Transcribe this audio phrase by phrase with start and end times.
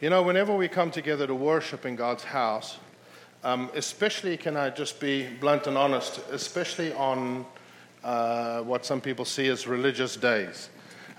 [0.00, 2.78] You know, whenever we come together to worship in God's house,
[3.44, 7.44] um, especially, can I just be blunt and honest, especially on
[8.02, 10.70] uh, what some people see as religious days.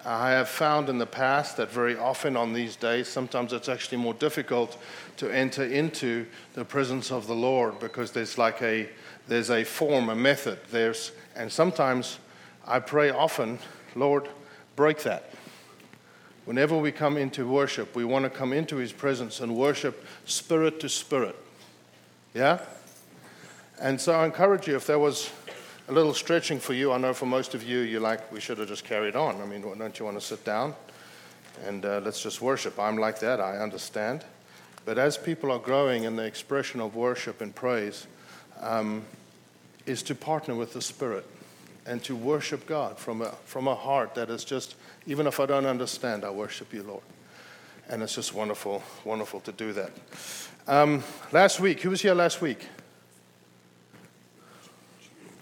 [0.04, 4.00] I have found in the past that very often on these days, sometimes it's actually
[4.00, 4.82] more difficult
[5.18, 6.25] to enter into
[6.55, 8.89] the presence of the Lord because there's like a
[9.27, 10.57] there's a form, a method.
[10.71, 12.18] There's and sometimes
[12.66, 13.59] I pray often,
[13.93, 14.27] Lord,
[14.75, 15.29] break that.
[16.51, 20.82] Whenever we come into worship, we want to come into His presence and worship spirit
[20.82, 21.33] to spirit.
[22.33, 22.59] Yeah?
[23.79, 25.29] And so I encourage you, if there was
[25.87, 28.57] a little stretching for you, I know for most of you, you're like, we should
[28.57, 29.39] have just carried on.
[29.39, 30.75] I mean, don't you want to sit down
[31.65, 32.78] and uh, let's just worship?
[32.78, 34.25] I'm like that, I understand.
[34.83, 38.08] But as people are growing in the expression of worship and praise,
[38.59, 39.06] um,
[39.86, 41.25] is to partner with the Spirit
[41.86, 45.45] and to worship God from a, from a heart that is just even if I
[45.45, 47.03] don't understand, I worship you, Lord.
[47.89, 49.92] And it's just wonderful, wonderful to do that.
[50.67, 52.67] Um, last week, who was here last week?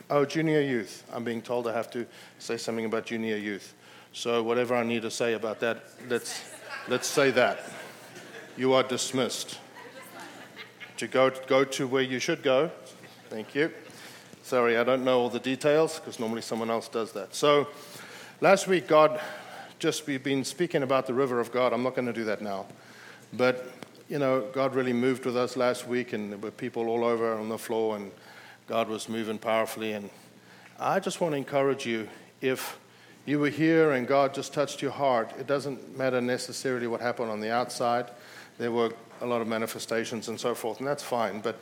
[0.09, 1.03] Oh, junior youth.
[1.14, 2.08] I'm being told I have to
[2.39, 3.75] say something about junior youth.
[4.11, 6.41] So, whatever I need to say about that, let's,
[6.88, 7.59] let's say that.
[8.58, 9.59] You are dismissed.
[10.97, 12.72] To go, go to where you should go.
[13.30, 13.72] Thank you.
[14.41, 17.36] Sorry, I don't know all the details because normally someone else does that.
[17.36, 17.67] So,
[18.41, 19.22] last week, God
[19.80, 21.73] just we've been speaking about the river of God.
[21.73, 22.66] I'm not going to do that now.
[23.33, 23.72] But,
[24.09, 27.33] you know, God really moved with us last week, and there were people all over
[27.33, 28.11] on the floor, and
[28.67, 29.94] God was moving powerfully.
[29.94, 30.09] And
[30.80, 32.09] I just want to encourage you
[32.41, 32.77] if
[33.25, 37.30] you were here and God just touched your heart, it doesn't matter necessarily what happened
[37.30, 38.09] on the outside.
[38.57, 38.91] There were
[39.22, 41.41] a lot of manifestations and so forth, and that's fine.
[41.41, 41.57] But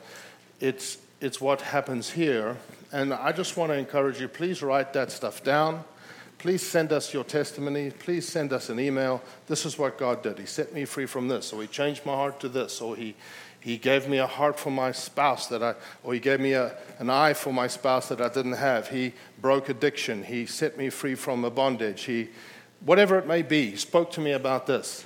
[0.60, 2.56] it's, it's what happens here.
[2.92, 5.84] And I just want to encourage you please write that stuff down.
[6.38, 7.90] Please send us your testimony.
[7.90, 9.20] Please send us an email.
[9.48, 10.38] This is what God did.
[10.38, 13.16] He set me free from this, or He changed my heart to this, or He,
[13.58, 15.74] he gave me a heart for my spouse that I,
[16.04, 18.88] or He gave me a, an eye for my spouse that I didn't have.
[18.88, 20.22] He broke addiction.
[20.22, 22.04] He set me free from a bondage.
[22.04, 22.28] He,
[22.84, 25.04] whatever it may be, spoke to me about this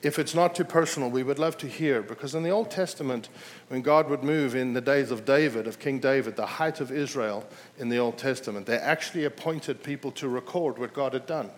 [0.00, 3.28] if it's not too personal, we would love to hear because in the Old Testament,
[3.68, 6.92] when God would move in the days of David, of King David, the height of
[6.92, 7.44] Israel
[7.78, 11.50] in the Old Testament, they actually appointed people to record what God had done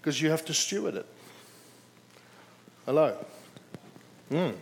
[0.00, 1.06] because you have to steward it.
[2.84, 3.16] Hello?
[4.30, 4.54] Mm.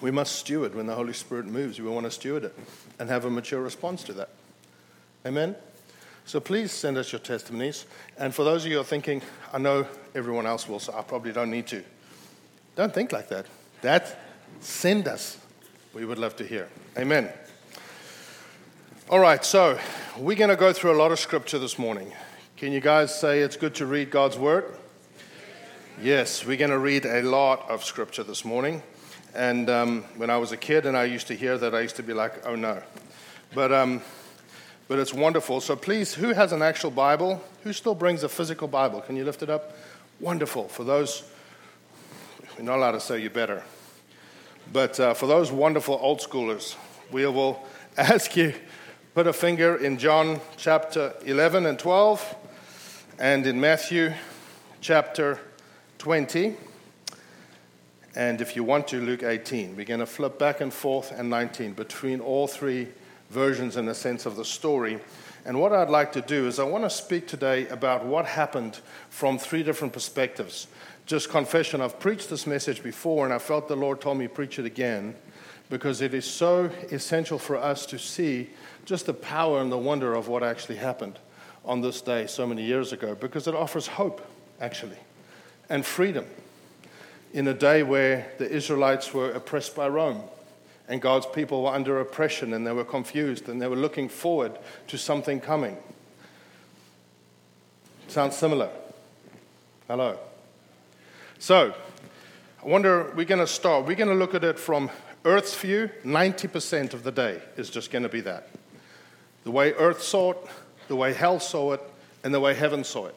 [0.00, 1.80] We must steward when the Holy Spirit moves.
[1.80, 2.58] We want to steward it
[2.98, 4.30] and have a mature response to that.
[5.26, 5.54] Amen?
[6.24, 7.86] So please send us your testimonies.
[8.16, 9.22] And for those of you who are thinking,
[9.52, 11.82] I know everyone else will, so I probably don't need to.
[12.76, 13.46] Don't think like that.
[13.82, 14.18] That,
[14.60, 15.38] send us.
[15.92, 16.68] We would love to hear.
[16.96, 17.30] Amen.
[19.10, 19.78] All right, so
[20.16, 22.12] we're going to go through a lot of scripture this morning.
[22.56, 24.76] Can you guys say it's good to read God's word?
[26.00, 28.82] Yes, we're going to read a lot of scripture this morning.
[29.34, 31.96] And um, when I was a kid and I used to hear that, I used
[31.96, 32.82] to be like, oh no.
[33.54, 34.00] But um,
[34.92, 35.58] but it's wonderful.
[35.62, 37.42] So please, who has an actual Bible?
[37.62, 39.00] Who still brings a physical Bible?
[39.00, 39.74] Can you lift it up?
[40.20, 40.68] Wonderful.
[40.68, 41.22] For those,
[42.58, 43.62] we're not allowed to say you better.
[44.70, 46.76] But uh, for those wonderful old schoolers,
[47.10, 47.66] we will
[47.96, 48.52] ask you
[49.14, 52.36] put a finger in John chapter 11 and 12
[53.18, 54.12] and in Matthew
[54.82, 55.40] chapter
[55.96, 56.54] 20.
[58.14, 59.74] And if you want to, Luke 18.
[59.74, 62.88] We're going to flip back and forth and 19 between all three
[63.32, 65.00] versions in a sense of the story.
[65.44, 68.78] And what I'd like to do is I want to speak today about what happened
[69.08, 70.68] from three different perspectives.
[71.06, 74.58] Just confession, I've preached this message before and I felt the Lord told me preach
[74.58, 75.16] it again
[75.68, 78.50] because it is so essential for us to see
[78.84, 81.18] just the power and the wonder of what actually happened
[81.64, 84.20] on this day so many years ago because it offers hope
[84.60, 84.98] actually
[85.70, 86.26] and freedom
[87.32, 90.22] in a day where the Israelites were oppressed by Rome
[90.92, 94.58] and God's people were under oppression and they were confused and they were looking forward
[94.88, 95.78] to something coming.
[98.08, 98.68] Sounds similar?
[99.88, 100.18] Hello.
[101.38, 101.74] So,
[102.62, 103.86] I wonder, we're going to start.
[103.86, 104.90] We're going to look at it from
[105.24, 105.88] Earth's view.
[106.04, 108.50] 90% of the day is just going to be that.
[109.44, 110.38] The way Earth saw it,
[110.88, 111.80] the way hell saw it,
[112.22, 113.14] and the way heaven saw it.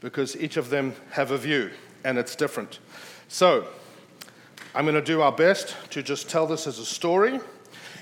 [0.00, 1.70] Because each of them have a view,
[2.04, 2.78] and it's different.
[3.26, 3.68] So,
[4.76, 7.40] I'm going to do our best to just tell this as a story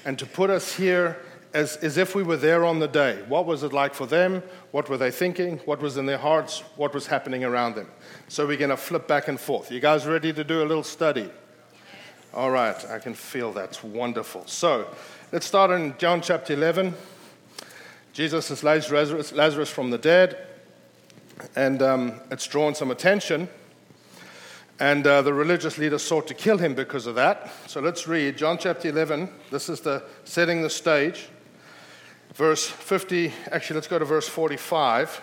[0.04, 1.20] and to put us here
[1.52, 3.22] as, as if we were there on the day.
[3.28, 4.42] What was it like for them?
[4.72, 5.58] What were they thinking?
[5.66, 6.64] What was in their hearts?
[6.74, 7.86] What was happening around them?
[8.26, 9.70] So we're going to flip back and forth.
[9.70, 11.30] You guys ready to do a little study?
[12.34, 14.42] All right, I can feel that's wonderful.
[14.46, 14.88] So
[15.30, 16.92] let's start in John chapter 11.
[18.12, 18.90] Jesus has raised
[19.32, 20.44] Lazarus, from the dead,
[21.54, 23.48] and um, it's drawn some attention
[24.80, 27.50] And uh, the religious leaders sought to kill him because of that.
[27.68, 29.28] So let's read John chapter 11.
[29.50, 31.28] This is the setting the stage.
[32.34, 35.20] Verse 50, actually, let's go to verse 45.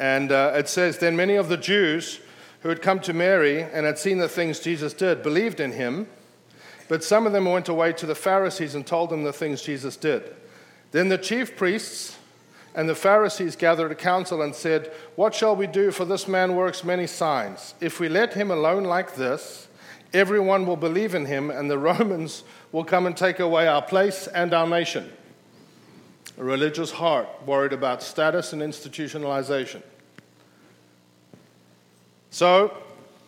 [0.00, 2.20] And uh, it says, Then many of the Jews
[2.62, 6.08] who had come to Mary and had seen the things Jesus did believed in him.
[6.88, 9.96] But some of them went away to the Pharisees and told them the things Jesus
[9.96, 10.34] did.
[10.90, 12.18] Then the chief priests
[12.80, 15.90] and the Pharisees gathered a council and said, What shall we do?
[15.90, 17.74] For this man works many signs.
[17.78, 19.68] If we let him alone like this,
[20.14, 22.42] everyone will believe in him, and the Romans
[22.72, 25.12] will come and take away our place and our nation.
[26.38, 29.82] A religious heart worried about status and institutionalization.
[32.30, 32.74] So,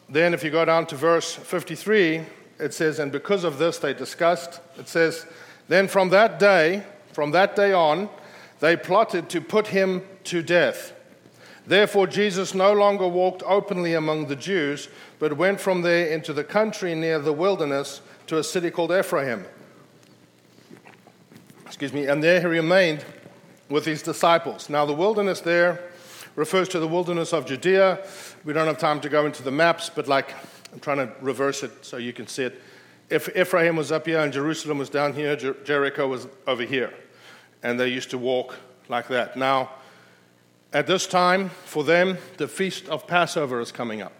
[0.09, 2.23] then if you go down to verse 53,
[2.59, 5.27] it says, And because of this they discussed, it says,
[5.69, 8.09] Then from that day, from that day on,
[8.63, 10.93] they plotted to put him to death.
[11.67, 14.89] Therefore, Jesus no longer walked openly among the Jews,
[15.19, 19.45] but went from there into the country near the wilderness to a city called Ephraim.
[21.67, 23.05] Excuse me, and there he remained
[23.69, 24.71] with his disciples.
[24.71, 25.83] Now, the wilderness there
[26.37, 28.07] refers to the wilderness of Judea.
[28.45, 30.37] We don't have time to go into the maps, but like
[30.73, 32.63] I'm trying to reverse it so you can see it.
[33.11, 36.95] If Ephraim was up here and Jerusalem was down here, Jer- Jericho was over here
[37.63, 38.57] and they used to walk
[38.89, 39.37] like that.
[39.37, 39.71] Now,
[40.73, 44.13] at this time, for them, the feast of Passover is coming up.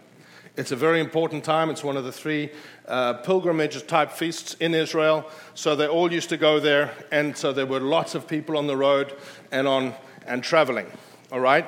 [0.55, 1.71] It's a very important time.
[1.71, 2.51] It's one of the three
[2.87, 5.27] uh, pilgrimage type feasts in Israel.
[5.55, 8.67] So they all used to go there, and so there were lots of people on
[8.67, 9.15] the road
[9.51, 9.95] and on
[10.27, 10.85] and traveling.
[11.31, 11.67] All right.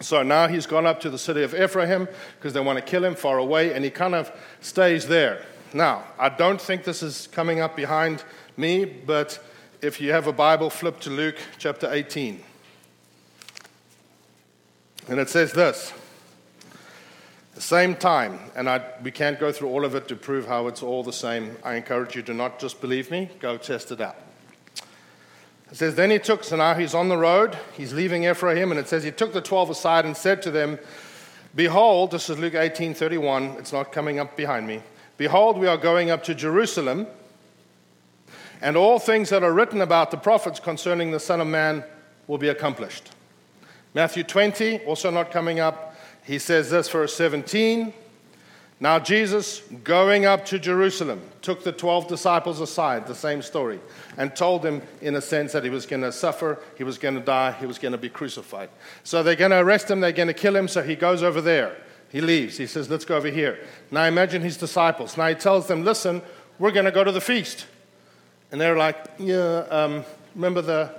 [0.00, 2.06] So now he's gone up to the city of Ephraim
[2.36, 5.46] because they want to kill him far away, and he kind of stays there.
[5.72, 8.24] Now, I don't think this is coming up behind
[8.58, 9.42] me, but
[9.82, 12.40] if you have a Bible, flip to Luke chapter 18.
[15.08, 15.92] And it says this
[17.56, 20.68] the same time, and I, we can't go through all of it to prove how
[20.68, 21.56] it's all the same.
[21.64, 24.16] I encourage you to not just believe me, go test it out.
[25.70, 28.78] It says, Then he took, so now he's on the road, he's leaving Ephraim, and
[28.78, 30.78] it says, He took the 12 aside and said to them,
[31.54, 34.80] Behold, this is Luke 18 31, it's not coming up behind me.
[35.18, 37.06] Behold, we are going up to Jerusalem
[38.62, 41.84] and all things that are written about the prophets concerning the Son of Man
[42.28, 43.10] will be accomplished.
[43.92, 47.92] Matthew 20, also not coming up, he says this, verse 17.
[48.80, 53.80] Now, Jesus, going up to Jerusalem, took the 12 disciples aside, the same story,
[54.16, 57.14] and told them, in a sense, that he was going to suffer, he was going
[57.14, 58.70] to die, he was going to be crucified.
[59.04, 61.40] So they're going to arrest him, they're going to kill him, so he goes over
[61.40, 61.76] there.
[62.10, 62.58] He leaves.
[62.58, 63.58] He says, Let's go over here.
[63.90, 65.16] Now, imagine his disciples.
[65.16, 66.22] Now, he tells them, Listen,
[66.58, 67.66] we're going to go to the feast.
[68.52, 70.04] And they're like, yeah, um,
[70.34, 70.94] remember, the,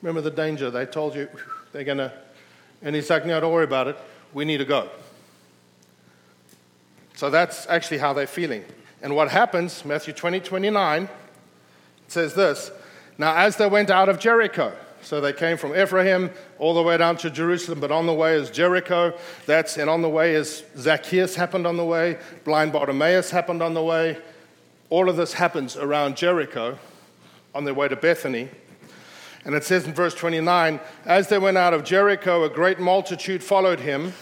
[0.00, 0.70] remember the danger?
[0.70, 1.28] They told you
[1.72, 2.12] they're going to.
[2.82, 3.98] And he's like, no, don't worry about it.
[4.32, 4.90] We need to go.
[7.14, 8.64] So that's actually how they're feeling.
[9.02, 11.08] And what happens, Matthew 20, 29,
[12.08, 12.70] says this
[13.18, 14.72] Now, as they went out of Jericho,
[15.02, 18.34] so they came from Ephraim all the way down to Jerusalem, but on the way
[18.34, 19.16] is Jericho.
[19.44, 23.74] That's and on the way is Zacchaeus happened on the way, blind Bartimaeus happened on
[23.74, 24.18] the way,
[24.90, 26.78] all of this happens around Jericho
[27.54, 28.48] on their way to Bethany.
[29.44, 33.42] And it says in verse 29 As they went out of Jericho, a great multitude
[33.42, 34.12] followed him.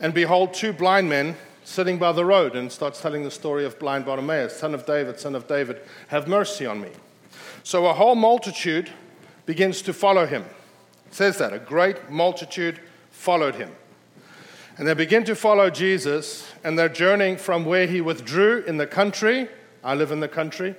[0.00, 2.56] And behold, two blind men sitting by the road.
[2.56, 6.28] And starts telling the story of blind Bartimaeus, son of David, son of David, have
[6.28, 6.90] mercy on me.
[7.62, 8.90] So a whole multitude
[9.46, 10.44] begins to follow him.
[11.06, 11.52] It says that.
[11.52, 12.80] A great multitude
[13.10, 13.70] followed him.
[14.76, 18.86] And they begin to follow Jesus, and they're journeying from where he withdrew in the
[18.86, 19.48] country
[19.84, 20.74] I live in the country.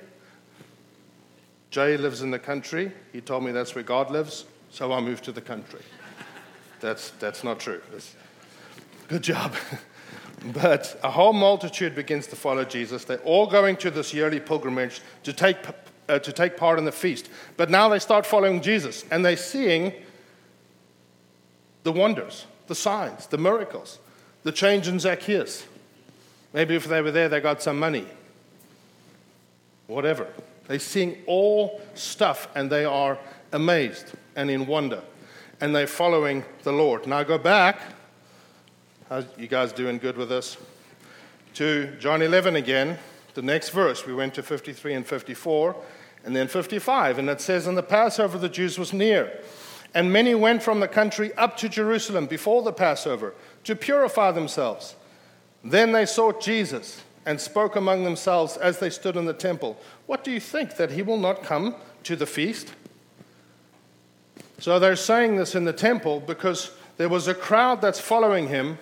[1.70, 2.90] Jay lives in the country.
[3.12, 5.82] He told me that's where God lives, so I moved to the country.
[6.80, 7.80] That's, that's not true.
[7.92, 8.16] That's,
[9.06, 9.54] good job.
[10.52, 13.04] but a whole multitude begins to follow Jesus.
[13.04, 15.58] They're all going to this yearly pilgrimage to take,
[16.08, 17.30] uh, to take part in the feast.
[17.56, 19.92] But now they start following Jesus and they're seeing
[21.84, 24.00] the wonders, the signs, the miracles,
[24.42, 25.64] the change in Zacchaeus.
[26.52, 28.06] Maybe if they were there, they got some money
[29.86, 30.28] whatever.
[30.68, 33.18] They're seeing all stuff and they are
[33.52, 35.02] amazed and in wonder.
[35.60, 37.06] And they're following the Lord.
[37.06, 37.80] Now go back.
[39.08, 40.56] How you guys doing good with this?
[41.54, 42.98] To John 11 again,
[43.34, 44.04] the next verse.
[44.04, 45.76] We went to 53 and 54,
[46.24, 47.18] and then 55.
[47.18, 49.40] And it says, And the Passover the Jews was near.
[49.94, 54.96] And many went from the country up to Jerusalem before the Passover to purify themselves.
[55.64, 60.22] Then they sought Jesus and spoke among themselves as they stood in the temple, What
[60.22, 62.72] do you think, that he will not come to the feast?
[64.58, 68.78] So they're saying this in the temple because there was a crowd that's following him,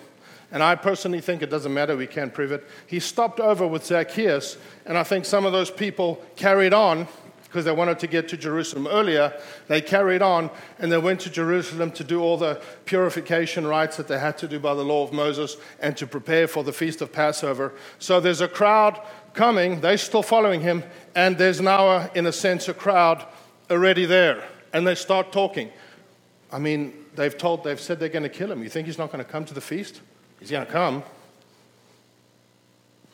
[0.51, 2.63] and I personally think it doesn't matter, we can't prove it.
[2.87, 7.07] He stopped over with Zacchaeus, and I think some of those people carried on
[7.55, 9.31] because they wanted to get to Jerusalem earlier.
[9.69, 14.09] They carried on and they went to Jerusalem to do all the purification rites that
[14.09, 17.01] they had to do by the law of Moses and to prepare for the feast
[17.01, 17.71] of Passover.
[17.97, 18.99] So there's a crowd
[19.33, 20.83] coming, they're still following him,
[21.15, 23.25] and there's now, a, in a sense, a crowd
[23.71, 24.43] already there.
[24.73, 25.71] And they start talking.
[26.51, 28.63] I mean, they've told, they've said they're going to kill him.
[28.63, 30.01] You think he's not going to come to the feast?
[30.41, 31.03] He's going to come.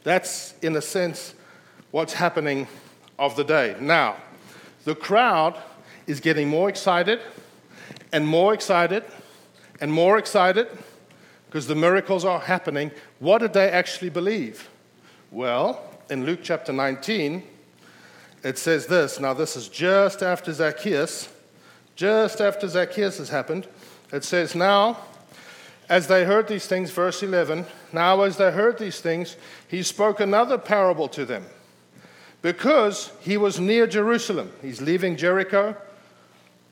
[0.04, 1.36] That's, in a sense,
[1.92, 2.68] what's happening
[3.20, 3.76] of the day.
[3.80, 4.18] Now,
[4.86, 5.58] the crowd
[6.08, 7.20] is getting more excited
[8.12, 9.04] and more excited
[9.80, 10.68] and more excited
[11.48, 12.92] because the miracles are happening.
[13.20, 14.70] What did they actually believe?
[15.32, 17.44] Well, in Luke chapter 19,
[18.44, 19.20] it says this.
[19.20, 21.30] Now, this is just after Zacchaeus,
[21.96, 23.68] just after Zacchaeus has happened.
[24.12, 24.98] It says, Now,
[25.90, 29.36] as they heard these things, verse 11, now as they heard these things,
[29.68, 31.46] he spoke another parable to them
[32.42, 34.52] because he was near Jerusalem.
[34.62, 35.76] He's leaving Jericho,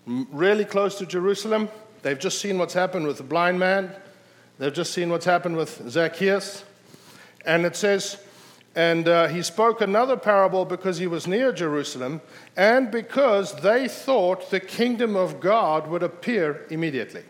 [0.06, 1.70] really close to Jerusalem.
[2.02, 3.94] They've just seen what's happened with the blind man,
[4.58, 6.64] they've just seen what's happened with Zacchaeus.
[7.46, 8.18] And it says,
[8.76, 12.22] and uh, he spoke another parable because he was near Jerusalem
[12.56, 17.24] and because they thought the kingdom of God would appear immediately.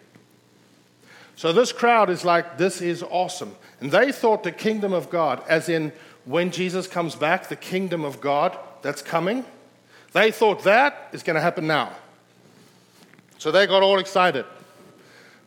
[1.36, 3.56] So this crowd is like, this is awesome.
[3.80, 5.94] And they thought the kingdom of God, as in
[6.26, 9.46] when Jesus comes back, the kingdom of God that's coming,
[10.14, 11.92] they thought that is going to happen now.
[13.38, 14.46] So they got all excited.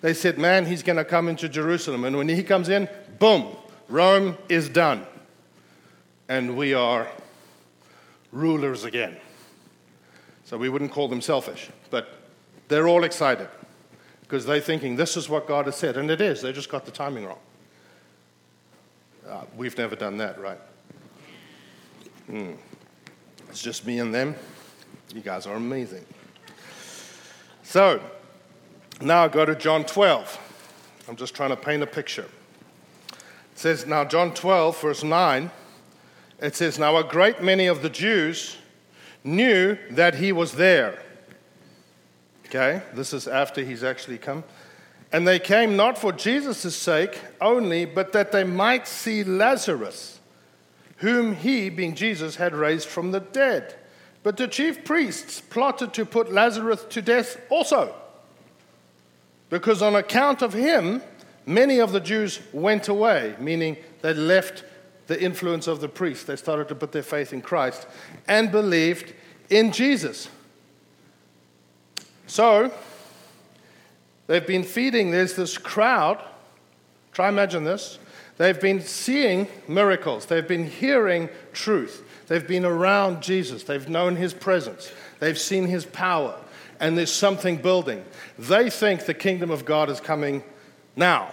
[0.01, 2.05] They said, Man, he's going to come into Jerusalem.
[2.05, 2.89] And when he comes in,
[3.19, 3.57] boom,
[3.89, 5.07] Rome is done.
[6.29, 7.09] And we are
[8.33, 9.17] rulers again.
[10.45, 12.09] So we wouldn't call them selfish, but
[12.69, 13.49] they're all excited
[14.23, 15.97] because they're thinking this is what God has said.
[15.97, 17.39] And it is, they just got the timing wrong.
[19.29, 20.59] Uh, we've never done that, right?
[22.31, 22.57] Mm.
[23.49, 24.35] It's just me and them.
[25.15, 26.05] You guys are amazing.
[27.63, 28.01] So,
[29.01, 30.39] now I go to John 12.
[31.09, 32.29] I'm just trying to paint a picture.
[33.13, 35.51] It says, now, John 12, verse 9,
[36.41, 38.57] it says, Now a great many of the Jews
[39.23, 41.01] knew that he was there.
[42.47, 44.45] Okay, this is after he's actually come.
[45.13, 50.19] And they came not for Jesus' sake only, but that they might see Lazarus,
[50.97, 53.77] whom he, being Jesus, had raised from the dead.
[54.23, 57.95] But the chief priests plotted to put Lazarus to death also,
[59.51, 61.03] because on account of him,
[61.45, 64.65] many of the Jews went away, meaning they left
[65.09, 66.25] the influence of the priests.
[66.25, 67.87] They started to put their faith in Christ
[68.29, 69.13] and believed
[69.51, 70.29] in Jesus.
[72.27, 72.73] So,
[74.33, 76.19] They've been feeding, there's this crowd.
[77.13, 77.99] Try imagine this.
[78.39, 80.25] They've been seeing miracles.
[80.25, 82.03] They've been hearing truth.
[82.29, 83.65] They've been around Jesus.
[83.65, 84.91] They've known his presence.
[85.19, 86.41] They've seen his power.
[86.81, 88.07] And there's something building.
[88.39, 90.43] They think the kingdom of God is coming
[90.97, 91.31] now.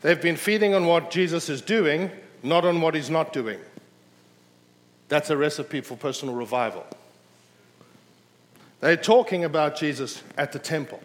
[0.00, 2.12] They've been feeding on what Jesus is doing,
[2.44, 3.58] not on what he's not doing.
[5.08, 6.86] That's a recipe for personal revival.
[8.78, 11.02] They're talking about Jesus at the temple.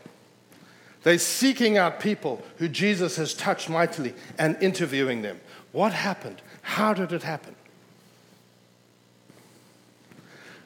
[1.04, 5.40] They're seeking out people who Jesus has touched mightily and interviewing them.
[5.72, 6.42] What happened?
[6.62, 7.56] How did it happen?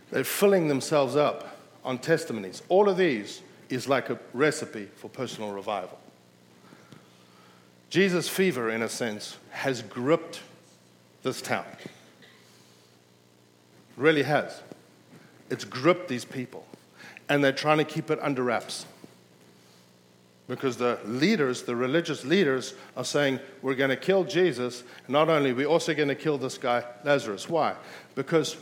[0.10, 2.62] They're filling themselves up on testimonies.
[2.70, 6.00] All of these is like a recipe for personal revival.
[7.90, 10.42] Jesus' fever, in a sense, has gripped
[11.22, 11.66] this town.
[13.98, 14.62] Really has.
[15.50, 16.66] It's gripped these people,
[17.30, 18.88] and they're trying to keep it under wraps
[20.48, 24.84] because the leaders, the religious leaders, are saying, We're going to kill Jesus.
[25.08, 27.48] Not only, we're also going to kill this guy, Lazarus.
[27.48, 27.76] Why?
[28.16, 28.58] Because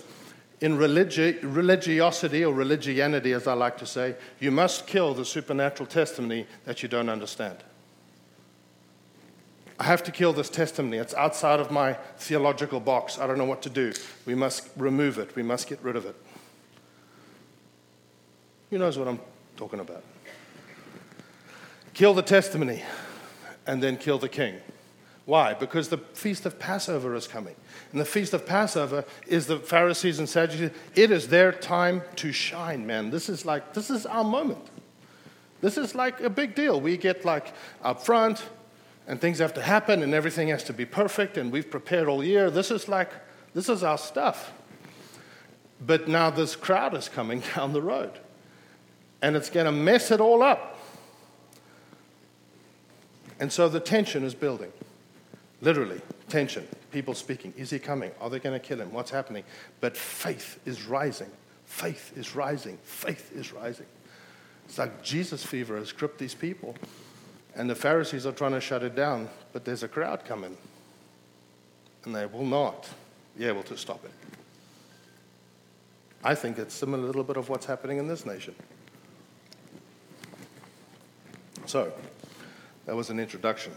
[0.62, 5.88] in religi- religiosity or religianity, as I like to say, you must kill the supernatural
[5.88, 7.58] testimony that you don't understand.
[9.80, 10.98] I have to kill this testimony.
[10.98, 13.18] It's outside of my theological box.
[13.18, 13.94] I don't know what to do.
[14.28, 16.16] We must remove it, we must get rid of it.
[18.70, 19.20] Who knows what I'm
[19.58, 20.04] talking about?
[21.94, 22.84] Kill the testimony,
[23.68, 24.56] and then kill the king.
[25.26, 25.54] Why?
[25.54, 27.56] Because the feast of Passover is coming.
[27.92, 30.72] And the feast of Passover is the Pharisees and Sadducees.
[30.96, 33.12] It is their time to shine, man.
[33.12, 34.68] This is like, this is our moment.
[35.62, 36.82] This is like a big deal.
[36.82, 38.44] We get like up front,
[39.08, 42.24] and things have to happen, and everything has to be perfect, and we've prepared all
[42.24, 42.50] year.
[42.50, 43.12] This is like,
[43.54, 44.54] this is our stuff.
[45.86, 48.20] But now this crowd is coming down the road,
[49.22, 50.71] and it's going to mess it all up.
[53.42, 54.72] And so the tension is building.
[55.62, 57.54] Literally, tension, people speaking.
[57.58, 58.12] Is he coming?
[58.22, 58.94] Are they going to kill him?
[58.94, 59.44] What's happening?
[59.80, 61.30] But faith is rising.
[61.66, 62.78] Faith is rising.
[62.84, 63.88] Faith is rising.
[64.66, 66.76] It's like Jesus fever has gripped these people.
[67.56, 70.56] And the Pharisees are trying to shut it down, but there's a crowd coming.
[72.06, 72.88] And they will not
[73.38, 74.12] be able to stop it.
[76.24, 78.54] I think it's similar a little bit of what's happening in this nation.
[81.66, 81.92] So,
[82.86, 83.74] that was an introduction.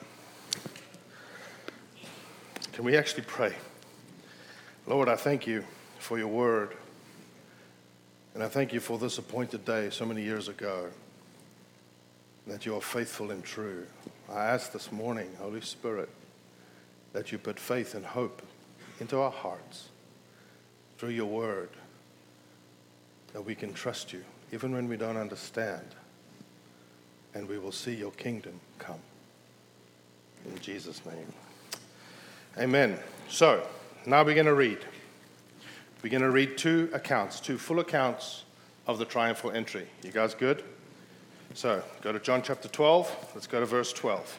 [2.72, 3.54] Can we actually pray?
[4.86, 5.64] Lord, I thank you
[5.98, 6.76] for your word.
[8.34, 10.88] And I thank you for this appointed day so many years ago
[12.46, 13.86] that you are faithful and true.
[14.30, 16.10] I ask this morning, Holy Spirit,
[17.12, 18.42] that you put faith and hope
[19.00, 19.88] into our hearts
[20.98, 21.70] through your word,
[23.32, 25.86] that we can trust you even when we don't understand,
[27.34, 29.00] and we will see your kingdom come.
[30.46, 31.32] In Jesus' name.
[32.58, 32.98] Amen.
[33.28, 33.66] So,
[34.06, 34.78] now we're going to read.
[36.02, 38.44] We're going to read two accounts, two full accounts
[38.86, 39.88] of the triumphal entry.
[40.02, 40.62] You guys good?
[41.54, 43.32] So, go to John chapter 12.
[43.34, 44.38] Let's go to verse 12.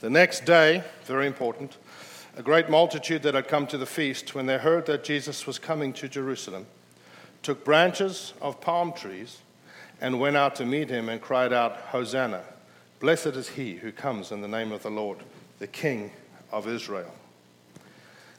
[0.00, 1.76] The next day, very important,
[2.36, 5.58] a great multitude that had come to the feast, when they heard that Jesus was
[5.58, 6.66] coming to Jerusalem,
[7.42, 9.38] took branches of palm trees
[10.00, 12.42] and went out to meet him and cried out, Hosanna!
[13.00, 15.18] Blessed is he who comes in the name of the Lord
[15.58, 16.10] the King
[16.52, 17.12] of Israel.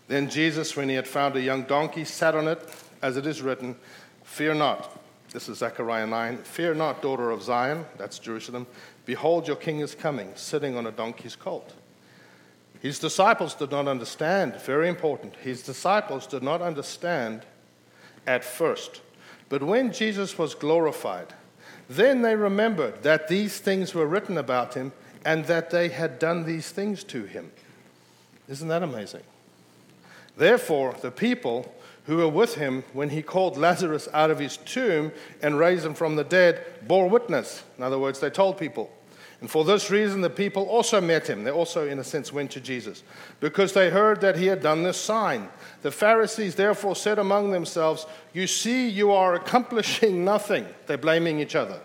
[0.08, 2.62] Then Jesus, when he had found a young donkey, sat on it,
[3.02, 3.76] as it is written,
[4.24, 4.98] Fear not.
[5.32, 6.38] This is Zechariah 9.
[6.40, 8.66] Fear not, daughter of Zion, that's Jerusalem.
[9.06, 11.74] Behold, your king is coming, sitting on a donkey's colt.
[12.82, 15.36] His disciples did not understand, very important.
[15.36, 17.46] His disciples did not understand
[18.26, 19.02] at first.
[19.50, 21.34] But when Jesus was glorified,
[21.90, 24.92] then they remembered that these things were written about him
[25.26, 27.52] and that they had done these things to him.
[28.48, 29.24] Isn't that amazing?
[30.38, 31.74] Therefore, the people
[32.06, 35.12] who were with him when he called Lazarus out of his tomb
[35.42, 37.64] and raised him from the dead bore witness.
[37.78, 38.92] In other words, they told people.
[39.42, 41.44] And for this reason, the people also met him.
[41.44, 43.04] They also, in a sense, went to Jesus
[43.40, 45.50] because they heard that he had done this sign.
[45.82, 50.66] The Pharisees therefore said among themselves, You see, you are accomplishing nothing.
[50.88, 51.80] They're blaming each other.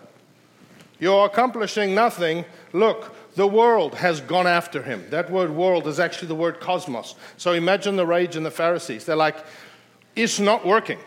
[0.99, 2.45] You are accomplishing nothing.
[2.73, 5.05] Look, the world has gone after him.
[5.09, 7.15] That word world is actually the word cosmos.
[7.37, 9.05] So imagine the rage in the Pharisees.
[9.05, 9.37] They're like,
[10.15, 10.99] it's not working.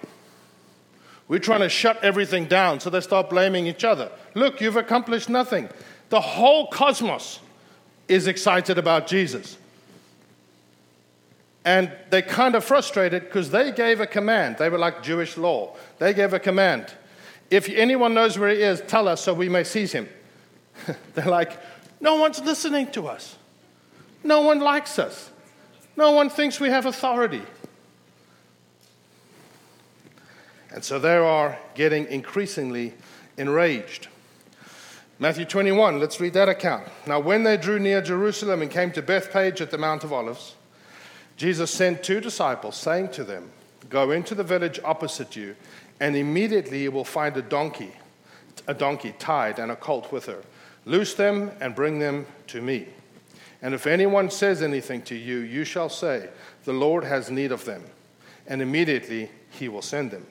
[1.26, 2.80] We're trying to shut everything down.
[2.80, 4.10] So they start blaming each other.
[4.34, 5.68] Look, you've accomplished nothing.
[6.10, 7.40] The whole cosmos
[8.08, 9.58] is excited about Jesus.
[11.68, 14.56] And they're kind of frustrated because they gave a command.
[14.56, 15.76] They were like Jewish law.
[15.98, 16.94] They gave a command.
[17.50, 20.08] If anyone knows where he is, tell us so we may seize him.
[21.14, 21.60] they're like,
[22.00, 23.36] no one's listening to us.
[24.24, 25.30] No one likes us.
[25.94, 27.42] No one thinks we have authority.
[30.72, 32.94] And so they are getting increasingly
[33.36, 34.08] enraged.
[35.18, 36.88] Matthew 21, let's read that account.
[37.06, 40.54] Now, when they drew near Jerusalem and came to Bethphage at the Mount of Olives,
[41.38, 43.50] Jesus sent two disciples, saying to them,
[43.88, 45.56] Go into the village opposite you,
[46.00, 47.92] and immediately you will find a donkey,
[48.66, 50.42] a donkey tied and a colt with her
[50.88, 52.86] Loose them and bring them to me.
[53.60, 56.30] And if anyone says anything to you, you shall say,
[56.64, 57.84] The Lord has need of them.
[58.46, 60.26] And immediately he will send them.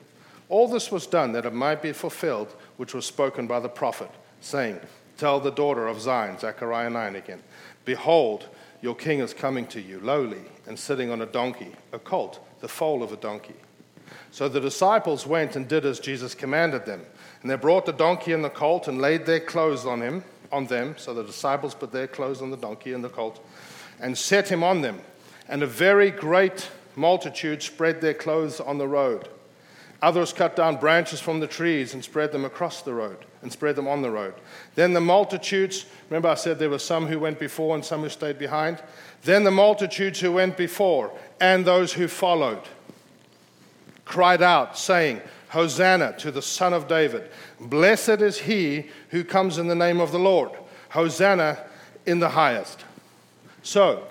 [0.50, 4.10] All this was done that it might be fulfilled, which was spoken by the prophet,
[4.41, 4.80] saying,
[5.17, 7.43] Tell the daughter of Zion, Zechariah 9 again,
[7.86, 8.48] Behold,
[8.82, 12.68] your king is coming to you, lowly and sitting on a donkey, a colt, the
[12.68, 13.56] foal of a donkey.
[14.32, 17.02] So the disciples went and did as Jesus commanded them.
[17.42, 20.66] And they brought the donkey and the colt and laid their clothes on him on
[20.66, 20.96] them.
[20.98, 23.44] So the disciples put their clothes on the donkey and the colt
[24.00, 25.00] and set him on them.
[25.48, 29.30] And a very great multitude spread their clothes on the road.
[30.02, 33.76] Others cut down branches from the trees and spread them across the road and spread
[33.76, 34.36] them on the road.
[34.76, 38.10] Then the multitudes, remember I said there were some who went before and some who
[38.10, 38.82] stayed behind?
[39.24, 42.62] Then the multitudes who went before and those who followed
[44.06, 47.30] cried out, saying, Hosanna to the Son of David.
[47.60, 50.52] Blessed is he who comes in the name of the Lord.
[50.90, 51.66] Hosanna
[52.06, 52.84] in the highest.
[53.64, 54.08] So,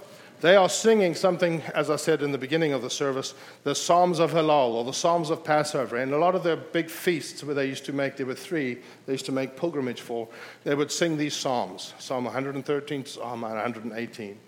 [0.47, 4.21] they are singing something, as I said in the beginning of the service, the Psalms
[4.21, 5.97] of Hallel or the Psalms of Passover.
[5.97, 8.79] And a lot of their big feasts where they used to make, there were three,
[9.07, 10.29] they used to make pilgrimage for,
[10.63, 14.39] they would sing these Psalms Psalm 113, Psalm 118.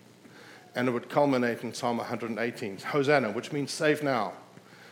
[0.73, 4.31] And it would culminate in Psalm 118, Hosanna, which means save now.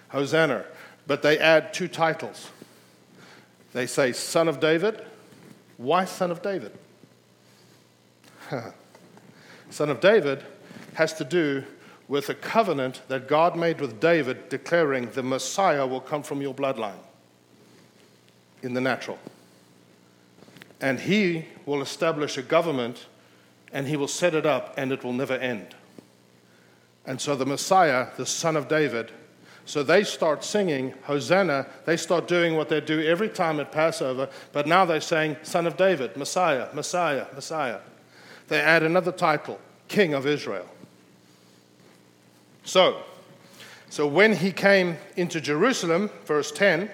[0.10, 0.65] Hosanna,
[1.08, 2.50] but they add two titles.
[3.72, 5.06] They say, Son of David.
[5.78, 6.74] Why Son of David?
[9.70, 10.43] son of David,
[10.98, 11.64] has to do
[12.08, 16.56] with a covenant that God made with David, declaring the Messiah will come from your
[16.56, 17.04] bloodline
[18.64, 19.20] in the natural.
[20.82, 23.06] And he will establish a government
[23.72, 25.76] and he will set it up and it will never end.
[27.06, 29.12] And so the Messiah, the son of David,
[29.66, 31.68] so they start singing Hosanna.
[31.86, 35.68] They start doing what they do every time at Passover, but now they're saying Son
[35.68, 37.82] of David, Messiah, Messiah, Messiah.
[38.48, 40.68] They add another title, King of Israel.
[42.68, 43.02] So,
[43.90, 46.92] so when he came into Jerusalem, verse 10,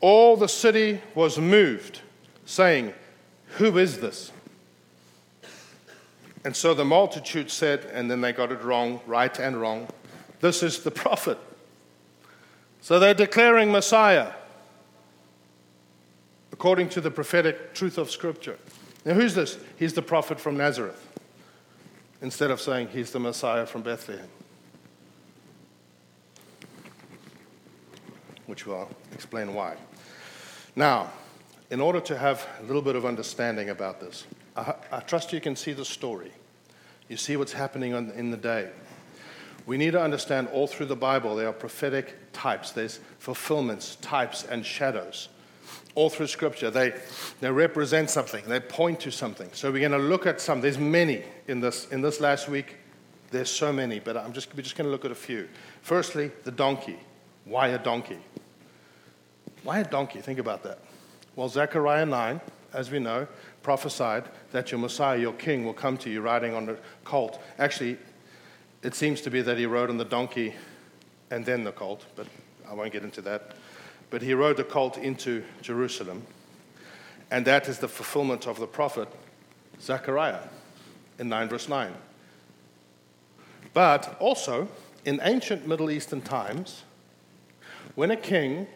[0.00, 2.00] all the city was moved,
[2.46, 2.94] saying,
[3.56, 4.30] Who is this?
[6.44, 9.88] And so the multitude said, and then they got it wrong, right and wrong.
[10.40, 11.38] This is the prophet.
[12.82, 14.32] So they're declaring Messiah
[16.52, 18.58] according to the prophetic truth of Scripture.
[19.04, 19.58] Now, who's this?
[19.78, 21.08] He's the prophet from Nazareth,
[22.22, 24.28] instead of saying he's the Messiah from Bethlehem,
[28.46, 29.76] which will explain why.
[30.76, 31.10] Now,
[31.70, 34.24] in order to have a little bit of understanding about this,
[34.56, 36.32] I, I trust you can see the story.
[37.08, 38.70] You see what's happening on, in the day.
[39.66, 44.44] We need to understand all through the Bible there are prophetic types, there's fulfillments, types,
[44.44, 45.28] and shadows.
[45.94, 46.92] All through Scripture, they,
[47.40, 49.48] they represent something, they point to something.
[49.52, 50.60] So we're going to look at some.
[50.60, 52.76] There's many in this, in this last week.
[53.30, 55.48] There's so many, but I'm just, we're just going to look at a few.
[55.82, 56.98] Firstly, the donkey.
[57.44, 58.18] Why a donkey?
[59.62, 60.20] Why a donkey?
[60.20, 60.78] Think about that.
[61.36, 62.40] Well, Zechariah 9,
[62.72, 63.26] as we know,
[63.62, 67.40] prophesied that your Messiah, your king, will come to you riding on a colt.
[67.58, 67.98] Actually,
[68.82, 70.54] it seems to be that he rode on the donkey
[71.30, 72.26] and then the colt, but
[72.68, 73.52] I won't get into that.
[74.10, 76.22] But he rode the colt into Jerusalem,
[77.30, 79.08] and that is the fulfillment of the prophet
[79.80, 80.40] Zechariah
[81.18, 81.92] in 9 verse 9.
[83.72, 84.68] But also,
[85.04, 86.84] in ancient Middle Eastern times,
[87.94, 88.66] when a king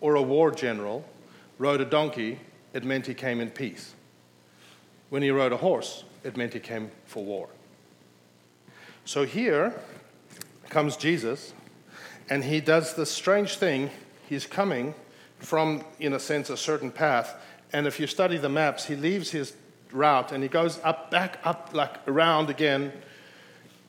[0.00, 1.04] or a war general
[1.58, 2.38] rode a donkey,
[2.72, 3.94] it meant he came in peace.
[5.10, 7.48] When he rode a horse, it meant he came for war.
[9.04, 9.74] So here
[10.68, 11.52] comes Jesus,
[12.28, 13.90] and he does this strange thing.
[14.28, 14.94] He's coming
[15.38, 17.36] from, in a sense, a certain path.
[17.72, 19.54] And if you study the maps, he leaves his
[19.92, 22.92] route and he goes up, back up, like around again,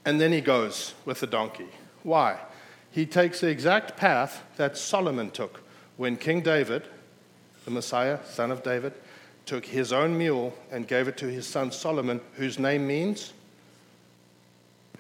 [0.06, 1.68] and then he goes with the donkey.
[2.04, 2.40] Why?
[2.92, 5.62] He takes the exact path that Solomon took
[5.98, 6.84] when King David,
[7.66, 8.94] the Messiah, son of David,
[9.46, 13.34] took his own mule and gave it to his son Solomon, whose name means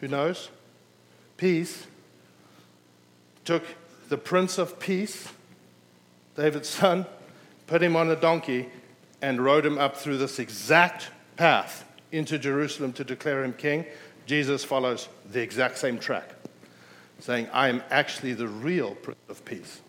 [0.01, 0.49] who knows?
[1.37, 1.85] Peace.
[3.45, 3.63] Took
[4.09, 5.29] the Prince of Peace,
[6.35, 7.05] David's son,
[7.67, 8.67] put him on a donkey,
[9.21, 13.85] and rode him up through this exact path into Jerusalem to declare him king.
[14.25, 16.29] Jesus follows the exact same track,
[17.21, 19.81] saying, I am actually the real Prince of Peace.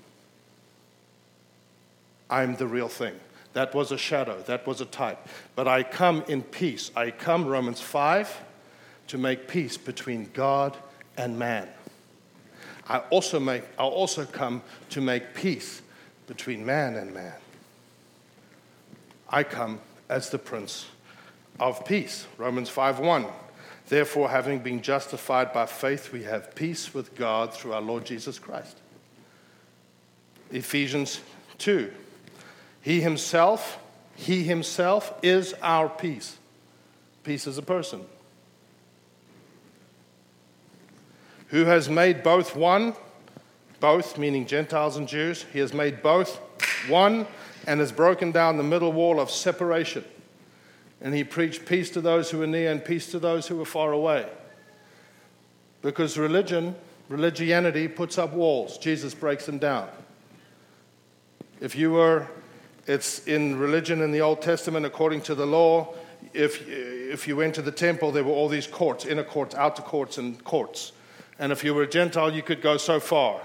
[2.30, 3.14] I'm the real thing.
[3.54, 5.18] That was a shadow, that was a type.
[5.54, 6.90] But I come in peace.
[6.96, 8.40] I come, Romans 5,
[9.08, 10.76] to make peace between God
[11.16, 11.68] and man.
[12.88, 15.82] I also make, I'll also come to make peace
[16.26, 17.34] between man and man.
[19.28, 20.86] I come as the Prince
[21.60, 22.26] of Peace.
[22.38, 23.30] Romans 5:1.
[23.88, 28.38] Therefore, having been justified by faith, we have peace with God through our Lord Jesus
[28.38, 28.78] Christ.
[30.50, 31.20] Ephesians
[31.58, 31.92] 2.
[32.80, 33.78] He himself,
[34.16, 36.38] he himself is our peace.
[37.24, 38.04] Peace is a person.
[41.52, 42.94] who has made both one,
[43.78, 46.40] both meaning Gentiles and Jews, he has made both
[46.88, 47.26] one
[47.66, 50.02] and has broken down the middle wall of separation.
[51.02, 53.64] And he preached peace to those who were near and peace to those who were
[53.64, 54.26] far away.
[55.82, 56.76] Because religion,
[57.08, 59.88] religianity puts up walls, Jesus breaks them down.
[61.60, 62.28] If you were,
[62.86, 65.94] it's in religion in the Old Testament, according to the law,
[66.32, 69.82] if, if you went to the temple, there were all these courts, inner courts, outer
[69.82, 70.92] courts, and courts.
[71.38, 73.40] And if you were a Gentile, you could go so far.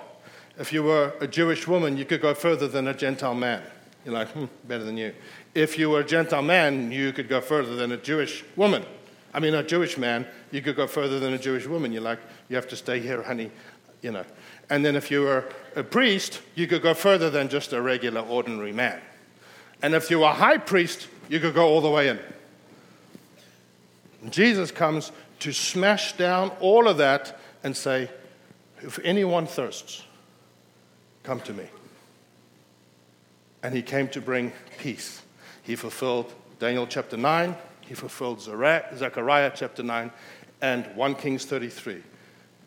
[0.59, 3.63] If you were a Jewish woman, you could go further than a Gentile man.
[4.07, 5.13] You're like, hmm, better than you.
[5.53, 8.85] If you were a Gentile man, you could go further than a Jewish woman.
[9.33, 11.91] I mean, a Jewish man, you could go further than a Jewish woman.
[11.91, 13.51] You're like, you have to stay here, honey,
[14.01, 14.23] you know.
[14.69, 15.43] And then if you were
[15.75, 19.01] a priest, you could go further than just a regular, ordinary man.
[19.81, 22.19] And if you were a high priest, you could go all the way in.
[24.29, 28.09] Jesus comes to smash down all of that and say,
[28.79, 30.05] If anyone thirsts,
[31.23, 31.65] come to me.
[33.63, 35.21] And he came to bring peace.
[35.63, 40.11] He fulfilled Daniel chapter 9, He fulfilled Zechariah chapter 9
[40.61, 42.01] and 1 Kings 33,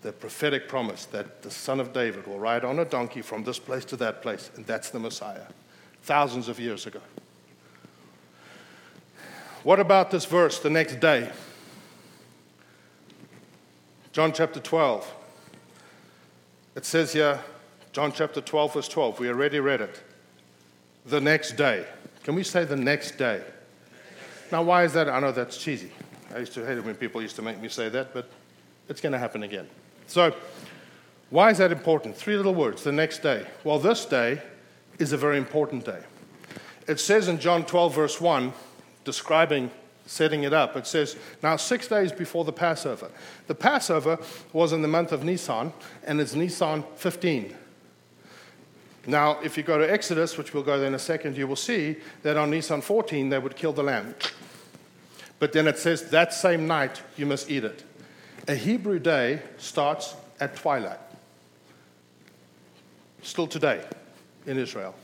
[0.03, 3.59] the prophetic promise that the son of David will ride on a donkey from this
[3.59, 5.47] place to that place, and that's the Messiah,
[6.03, 7.01] thousands of years ago.
[9.63, 11.31] What about this verse the next day?
[14.13, 15.15] John chapter 12.
[16.77, 17.41] It says here,
[17.93, 19.21] John chapter 12, verse 12.
[19.21, 20.03] We already read it.
[21.07, 21.87] The next day.
[22.25, 23.43] Can we say the next day?
[24.53, 25.09] Now, why is that?
[25.09, 25.91] I know that's cheesy.
[26.35, 28.29] I used to hate it when people used to make me say that, but
[28.89, 29.69] it's going to happen again.
[30.07, 30.35] So,
[31.31, 32.17] why is that important?
[32.17, 33.47] Three little words the next day.
[33.65, 34.43] Well, this day
[34.99, 36.03] is a very important day.
[36.87, 38.53] It says in John 12, verse 1,
[39.05, 39.71] describing
[40.07, 43.11] setting it up, it says, Now, six days before the Passover.
[43.47, 44.19] The Passover
[44.53, 45.73] was in the month of Nisan,
[46.05, 47.57] and it's Nisan 15.
[49.07, 51.57] Now, if you go to Exodus, which we'll go there in a second, you will
[51.57, 54.15] see that on Nisan 14 they would kill the lamb.
[55.39, 57.83] But then it says that same night you must eat it.
[58.47, 61.01] A Hebrew day starts at twilight.
[63.23, 63.85] Still today
[64.47, 64.95] in Israel.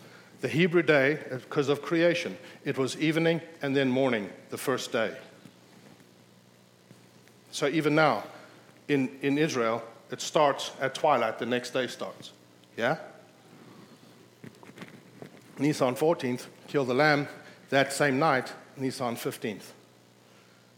[0.40, 5.16] The Hebrew day, because of creation, it was evening and then morning the first day.
[7.50, 8.24] So even now,
[8.88, 12.32] in, in Israel, it starts at twilight, the next day starts.
[12.76, 12.98] Yeah?
[15.58, 17.28] Nisan 14th, kill the lamb.
[17.70, 19.72] That same night, Nisan 15th.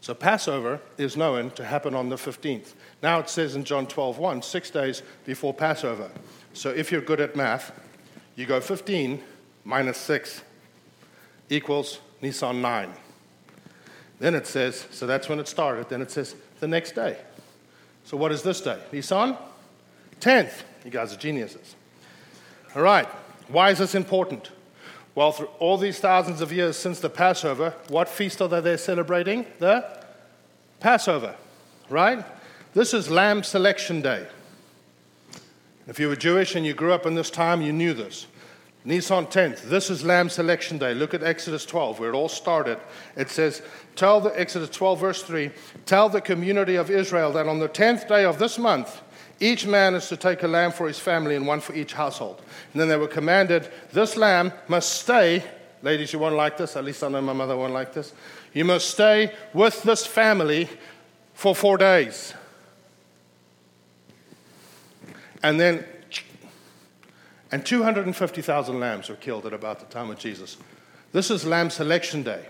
[0.01, 2.73] So Passover is known to happen on the 15th.
[3.03, 6.09] Now it says in John 12, 1, six days before Passover.
[6.53, 7.71] So if you're good at math,
[8.35, 9.21] you go 15
[9.65, 10.41] minus 6
[11.49, 12.93] equals Nisan 9.
[14.19, 15.89] Then it says, so that's when it started.
[15.89, 17.17] Then it says the next day.
[18.05, 18.79] So what is this day?
[18.91, 19.37] Nisan
[20.21, 20.63] 10th.
[20.85, 21.75] You guys are geniuses.
[22.75, 23.07] All right.
[23.49, 24.51] Why is this important?
[25.15, 29.45] Well, through all these thousands of years since the Passover, what feast are they celebrating?
[29.59, 29.85] The
[30.79, 31.35] Passover,
[31.89, 32.23] right?
[32.73, 34.27] This is Lamb Selection Day.
[35.87, 38.27] If you were Jewish and you grew up in this time, you knew this.
[38.85, 40.93] Nisan 10th, this is Lamb Selection Day.
[40.93, 42.77] Look at Exodus 12, where it all started.
[43.17, 43.61] It says,
[43.95, 45.51] Tell the Exodus 12, verse 3,
[45.85, 49.01] tell the community of Israel that on the 10th day of this month,
[49.39, 52.41] each man is to take a lamb for his family and one for each household.
[52.73, 55.43] And then they were commanded, This lamb must stay.
[55.81, 56.75] Ladies, you won't like this.
[56.75, 58.13] At least I know my mother won't like this.
[58.53, 60.67] You must stay with this family
[61.33, 62.33] for four days.
[65.41, 65.85] And then,
[67.51, 70.57] and 250,000 lambs were killed at about the time of Jesus.
[71.13, 72.45] This is Lamb Selection Day.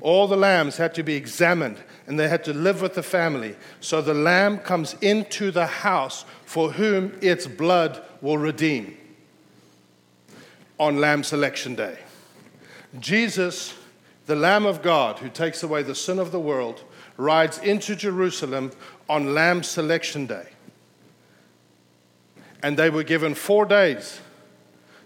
[0.00, 3.56] All the lambs had to be examined and they had to live with the family.
[3.80, 8.96] So the lamb comes into the house for whom its blood will redeem
[10.78, 11.98] on Lamb Selection Day.
[12.98, 13.74] Jesus,
[14.26, 16.82] the Lamb of God who takes away the sin of the world,
[17.16, 18.72] rides into Jerusalem
[19.08, 20.48] on Lamb Selection Day.
[22.62, 24.20] And they were given four days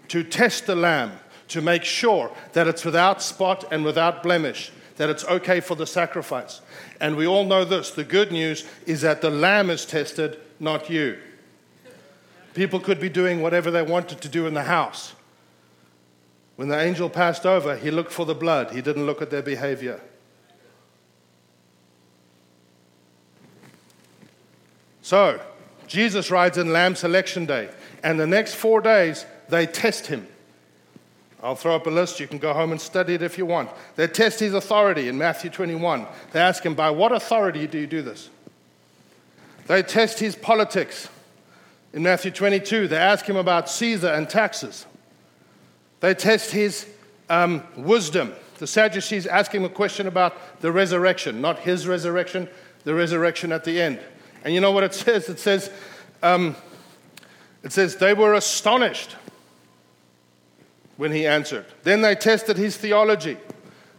[0.07, 1.11] to test the lamb
[1.49, 5.87] to make sure that it's without spot and without blemish that it's okay for the
[5.87, 6.59] sacrifice.
[6.99, 10.89] And we all know this the good news is that the lamb is tested, not
[10.89, 11.17] you.
[12.53, 15.13] People could be doing whatever they wanted to do in the house.
[16.57, 19.41] When the angel passed over, he looked for the blood, he didn't look at their
[19.41, 20.01] behavior.
[25.01, 25.39] So,
[25.87, 27.69] Jesus rides in Lamb Selection Day,
[28.03, 30.27] and the next four days, they test him.
[31.41, 32.19] I'll throw up a list.
[32.19, 33.69] You can go home and study it if you want.
[33.95, 36.05] They test his authority in Matthew 21.
[36.31, 38.29] They ask him, By what authority do you do this?
[39.67, 41.07] They test his politics.
[41.93, 44.85] In Matthew 22, they ask him about Caesar and taxes.
[46.01, 46.87] They test his
[47.29, 48.33] um, wisdom.
[48.57, 52.49] The Sadducees ask him a question about the resurrection, not his resurrection,
[52.83, 53.99] the resurrection at the end.
[54.43, 55.29] And you know what it says?
[55.29, 55.71] It says,
[56.21, 56.55] um,
[57.63, 59.15] it says they were astonished
[60.99, 61.65] when he answered.
[61.83, 63.37] Then they tested his theology.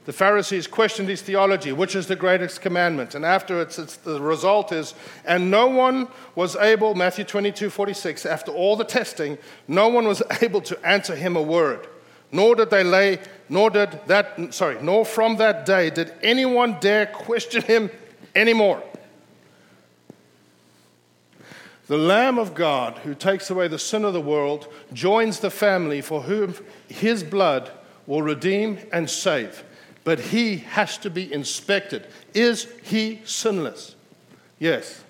[0.05, 3.15] The Pharisees questioned his theology, which is the greatest commandment.
[3.15, 4.93] And after afterwards, the result is,
[5.25, 10.23] and no one was able, Matthew 22 46, after all the testing, no one was
[10.43, 11.89] able to answer him a word.
[12.33, 17.07] Nor did they lay, nor did that, sorry, nor from that day did anyone dare
[17.07, 17.89] question him
[18.37, 18.83] anymore.
[21.91, 26.01] The Lamb of God, who takes away the sin of the world, joins the family
[26.01, 26.55] for whom
[26.87, 27.69] his blood
[28.07, 29.65] will redeem and save.
[30.05, 32.07] But he has to be inspected.
[32.33, 33.97] Is he sinless?
[34.61, 35.03] Yes.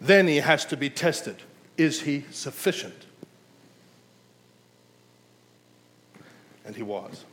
[0.00, 1.36] Then he has to be tested.
[1.76, 3.06] Is he sufficient?
[6.64, 7.24] And he was.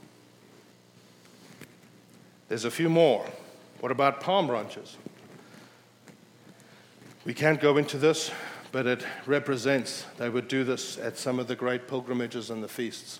[2.48, 3.26] There's a few more.
[3.80, 4.98] What about palm branches?
[7.26, 8.30] We can't go into this,
[8.72, 12.68] but it represents, they would do this at some of the great pilgrimages and the
[12.68, 13.20] feasts,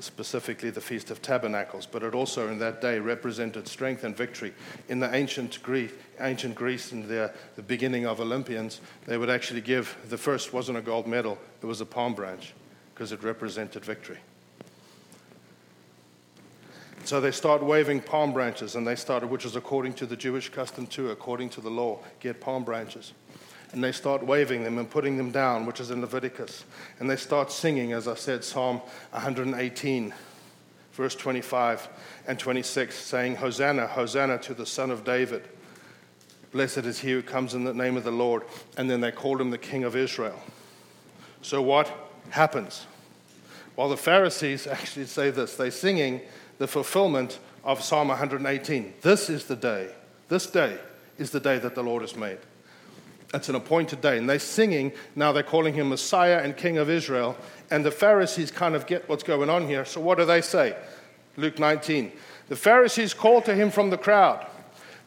[0.00, 4.52] specifically the Feast of Tabernacles, but it also in that day represented strength and victory.
[4.88, 9.60] In the ancient Greece, ancient Greece and the, the beginning of Olympians, they would actually
[9.60, 12.54] give the first wasn't a gold medal, it was a palm branch
[12.94, 14.18] because it represented victory.
[17.04, 20.48] So they start waving palm branches, and they started, which is according to the Jewish
[20.48, 23.12] custom too, according to the law, get palm branches.
[23.74, 26.64] And they start waving them and putting them down, which is in Leviticus.
[27.00, 28.76] And they start singing, as I said, Psalm
[29.10, 30.14] 118,
[30.92, 31.88] verse 25
[32.28, 35.42] and 26, saying, Hosanna, Hosanna to the Son of David.
[36.52, 38.44] Blessed is he who comes in the name of the Lord.
[38.76, 40.40] And then they called him the King of Israel.
[41.42, 41.92] So what
[42.30, 42.86] happens?
[43.74, 45.56] Well, the Pharisees actually say this.
[45.56, 46.20] They're singing
[46.58, 48.94] the fulfillment of Psalm 118.
[49.00, 49.90] This is the day,
[50.28, 50.78] this day
[51.18, 52.38] is the day that the Lord has made.
[53.34, 54.16] It's an appointed day.
[54.16, 57.36] And they're singing, now they're calling him Messiah and King of Israel.
[57.70, 59.84] And the Pharisees kind of get what's going on here.
[59.84, 60.76] So what do they say?
[61.36, 62.12] Luke 19.
[62.48, 64.46] The Pharisees called to him from the crowd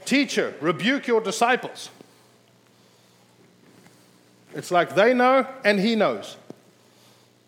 [0.05, 1.89] Teacher, rebuke your disciples.
[4.53, 6.37] It's like they know and he knows.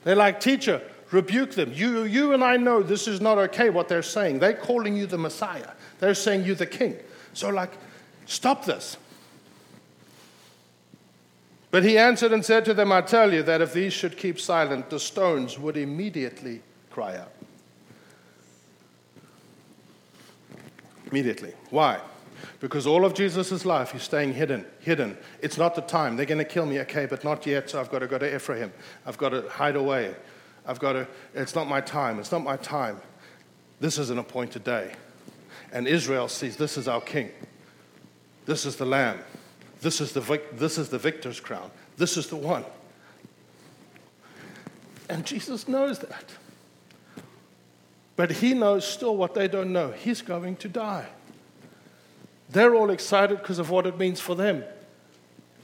[0.04, 1.74] They're like, Teacher, rebuke them.
[1.74, 4.40] You, you and I know this is not okay what they're saying.
[4.40, 6.96] They're calling you the Messiah, they're saying you the king.
[7.34, 7.72] So, like,
[8.26, 8.98] stop this.
[11.72, 14.40] But he answered and said to them, I tell you that if these should keep
[14.40, 17.32] silent, the stones would immediately cry out.
[21.12, 21.54] Immediately.
[21.70, 22.00] Why?
[22.60, 25.18] Because all of Jesus' life, he's staying hidden, hidden.
[25.42, 26.16] It's not the time.
[26.16, 28.36] They're going to kill me, okay, but not yet, so I've got to go to
[28.36, 28.72] Ephraim.
[29.06, 30.16] I've got to hide away.
[30.66, 32.20] I've got to, it's not my time.
[32.20, 33.00] It's not my time.
[33.80, 34.94] This is an appointed day.
[35.72, 37.32] And Israel sees this is our king.
[38.46, 39.20] This is the lamb.
[39.82, 41.72] This is the, vic- this is the victor's crown.
[41.98, 42.66] This is the one.
[45.10, 46.26] And Jesus knows that.
[48.16, 49.92] But he knows still what they don't know.
[49.92, 51.08] He's going to die.
[52.50, 54.64] They're all excited because of what it means for them.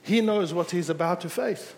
[0.03, 1.73] He knows what he's about to face.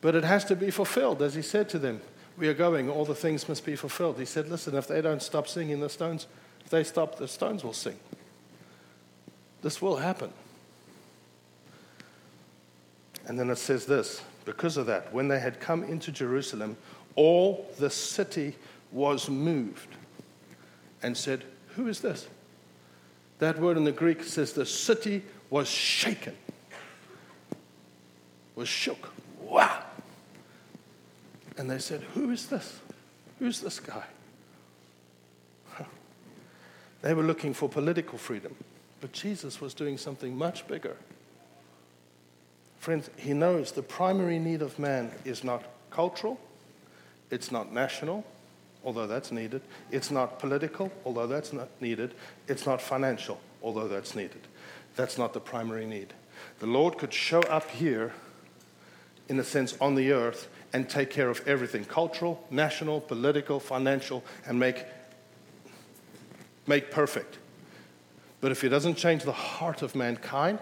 [0.00, 2.00] But it has to be fulfilled, as he said to them.
[2.36, 4.18] We are going, all the things must be fulfilled.
[4.18, 6.26] He said, Listen, if they don't stop singing, the stones,
[6.64, 7.98] if they stop, the stones will sing.
[9.62, 10.32] This will happen.
[13.32, 16.76] And then it says this because of that, when they had come into Jerusalem,
[17.14, 18.56] all the city
[18.90, 19.88] was moved
[21.02, 22.28] and said, Who is this?
[23.38, 26.36] That word in the Greek says the city was shaken,
[28.54, 29.14] was shook.
[29.40, 29.82] Wow.
[31.56, 32.80] And they said, Who is this?
[33.38, 34.04] Who's this guy?
[37.00, 38.54] They were looking for political freedom,
[39.00, 40.98] but Jesus was doing something much bigger.
[42.82, 46.40] Friends, he knows the primary need of man is not cultural,
[47.30, 48.24] it's not national,
[48.84, 49.62] although that's needed.
[49.92, 52.12] It's not political, although that's not needed.
[52.48, 54.40] It's not financial, although that's needed.
[54.96, 56.12] That's not the primary need.
[56.58, 58.14] The Lord could show up here,
[59.28, 64.24] in a sense, on the earth and take care of everything cultural, national, political, financial,
[64.44, 64.84] and make,
[66.66, 67.38] make perfect.
[68.40, 70.58] But if He doesn't change the heart of mankind,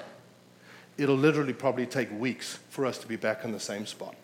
[1.00, 4.14] it'll literally probably take weeks for us to be back in the same spot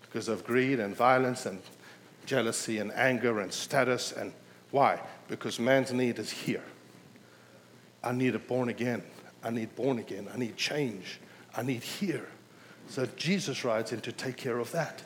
[0.00, 1.62] because of greed and violence and
[2.26, 4.10] jealousy and anger and status.
[4.10, 4.32] And
[4.72, 4.98] why?
[5.28, 6.64] Because man's need is here.
[8.02, 9.04] I need a born again.
[9.44, 10.28] I need born again.
[10.34, 11.20] I need change.
[11.56, 12.26] I need here.
[12.88, 15.00] So Jesus rides in to take care of that.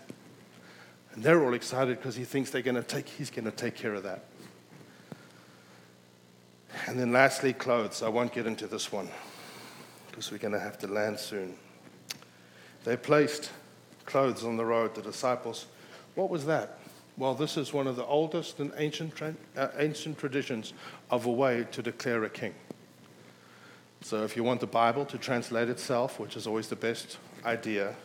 [1.12, 3.74] And they're all excited because he thinks they're going to take, he's going to take
[3.74, 4.24] care of that.
[6.86, 8.02] And then lastly, clothes.
[8.02, 9.10] I won't get into this one
[10.14, 11.56] because we're going to have to land soon.
[12.84, 13.50] They placed
[14.06, 15.66] clothes on the road, the disciples.
[16.14, 16.78] What was that?
[17.18, 20.72] Well, this is one of the oldest and ancient, tra- uh, ancient traditions
[21.10, 22.54] of a way to declare a king.
[24.02, 27.96] So, if you want the Bible to translate itself, which is always the best idea,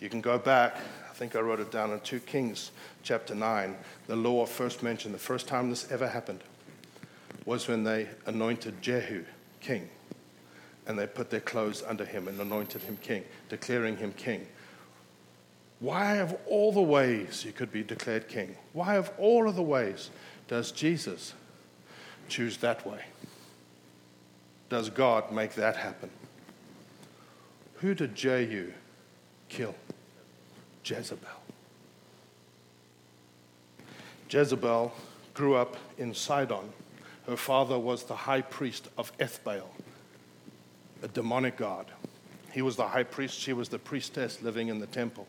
[0.00, 0.76] you can go back.
[1.08, 2.72] I think I wrote it down in 2 Kings
[3.04, 3.76] chapter 9.
[4.08, 6.40] The law first mentioned, the first time this ever happened,
[7.44, 9.24] was when they anointed Jehu
[9.60, 9.88] king.
[10.86, 14.46] And they put their clothes under him and anointed him king, declaring him king.
[15.80, 19.62] Why, of all the ways you could be declared king, why, of all of the
[19.62, 20.10] ways,
[20.48, 21.34] does Jesus
[22.28, 23.00] choose that way?
[24.68, 26.10] Does God make that happen?
[27.76, 28.72] Who did Jehu
[29.48, 29.74] kill?
[30.84, 31.28] Jezebel.
[34.28, 34.92] Jezebel
[35.32, 36.72] grew up in Sidon,
[37.26, 39.68] Her father was the high priest of Ethbaal,
[41.04, 41.86] a demonic god.
[42.50, 45.28] He was the high priest, she was the priestess living in the temple.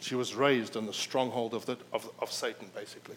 [0.00, 3.16] She was raised in the stronghold of, the, of, of Satan, basically.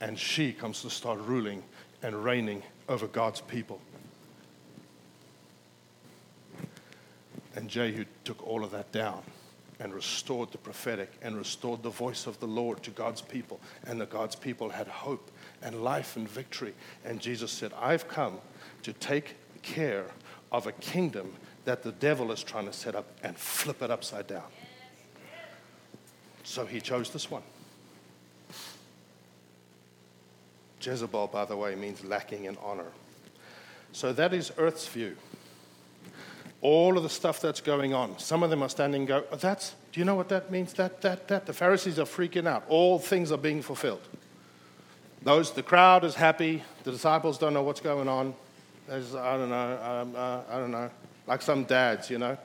[0.00, 1.62] And she comes to start ruling
[2.02, 3.80] and reigning over God's people.
[7.54, 9.22] And Jehu took all of that down
[9.78, 13.60] and restored the prophetic and restored the voice of the Lord to God's people.
[13.86, 15.30] And the God's people had hope
[15.62, 16.74] and life and victory.
[17.04, 18.38] And Jesus said, I've come
[18.82, 20.06] to take care
[20.56, 21.34] of a kingdom
[21.66, 24.50] that the devil is trying to set up and flip it upside down.
[26.44, 27.42] So he chose this one.
[30.80, 32.90] Jezebel, by the way, means lacking in honor.
[33.92, 35.16] So that is Earth's view.
[36.62, 38.18] All of the stuff that's going on.
[38.18, 40.72] Some of them are standing and go, oh, that's, do you know what that means?
[40.74, 41.44] That, that, that.
[41.44, 42.64] The Pharisees are freaking out.
[42.68, 44.02] All things are being fulfilled.
[45.22, 46.62] Those, the crowd is happy.
[46.84, 48.34] The disciples don't know what's going on.
[48.88, 50.90] I don't know, um, uh, I don't know.
[51.26, 52.36] Like some dads, you know.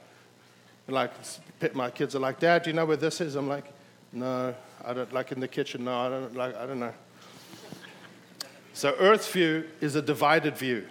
[0.87, 1.11] Like,
[1.73, 3.35] my kids are like, Dad, do you know where this is?
[3.35, 3.65] I'm like,
[4.11, 6.93] no, I don't, like in the kitchen, no, I don't, like, I don't know.
[8.73, 10.87] So, Earth view is a divided view.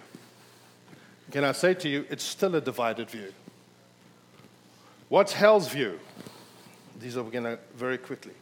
[1.31, 3.33] Can I say to you, it's still a divided view.
[5.09, 5.99] What's hell's view?
[6.99, 8.33] These are going to very quickly.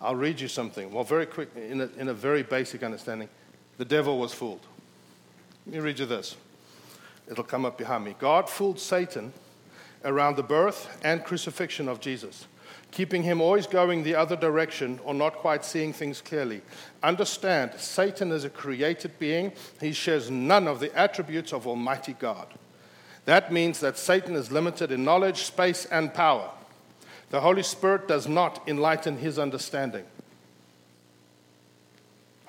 [0.00, 0.92] I'll read you something.
[0.92, 3.28] Well, very quick, in a, in a very basic understanding,
[3.78, 4.66] the devil was fooled.
[5.66, 6.36] Let me read you this.
[7.30, 8.14] It'll come up behind me.
[8.18, 9.32] God fooled Satan
[10.04, 12.46] around the birth and crucifixion of Jesus
[12.92, 16.60] keeping him always going the other direction or not quite seeing things clearly.
[17.02, 19.52] Understand, Satan is a created being.
[19.80, 22.46] He shares none of the attributes of Almighty God.
[23.24, 26.50] That means that Satan is limited in knowledge, space, and power.
[27.30, 30.04] The Holy Spirit does not enlighten his understanding.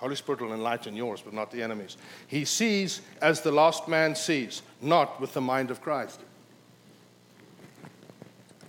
[0.04, 1.96] Holy Spirit will enlighten yours, but not the enemy's.
[2.28, 6.20] He sees as the lost man sees, not with the mind of Christ.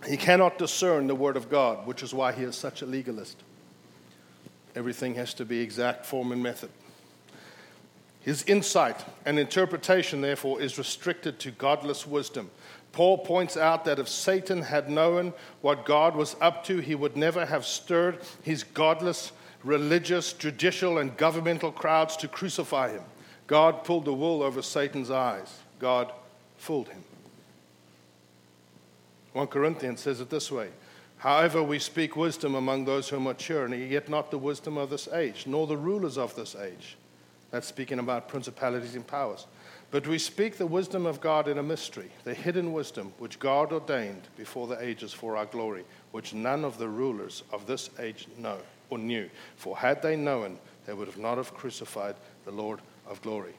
[0.08, 3.42] He cannot discern the Word of God, which is why he is such a legalist.
[4.76, 6.70] Everything has to be exact form and method.
[8.20, 12.48] His insight and interpretation, therefore, is restricted to godless wisdom.
[12.92, 15.32] Paul points out that if Satan had known
[15.62, 19.32] what God was up to, he would never have stirred his godless,
[19.64, 23.02] religious, judicial, and governmental crowds to crucify him.
[23.46, 25.58] God pulled the wool over Satan's eyes.
[25.78, 26.12] God
[26.56, 27.02] fooled him.
[29.32, 30.68] 1 Corinthians says it this way
[31.18, 34.90] However, we speak wisdom among those who are mature, and yet not the wisdom of
[34.90, 36.96] this age, nor the rulers of this age.
[37.50, 39.46] That's speaking about principalities and powers.
[39.90, 43.72] But we speak the wisdom of God in a mystery, the hidden wisdom which God
[43.72, 48.26] ordained before the ages for our glory, which none of the rulers of this age
[48.36, 48.58] know
[48.90, 49.28] or knew.
[49.56, 53.54] For had they known, they would have not have crucified the Lord of glory.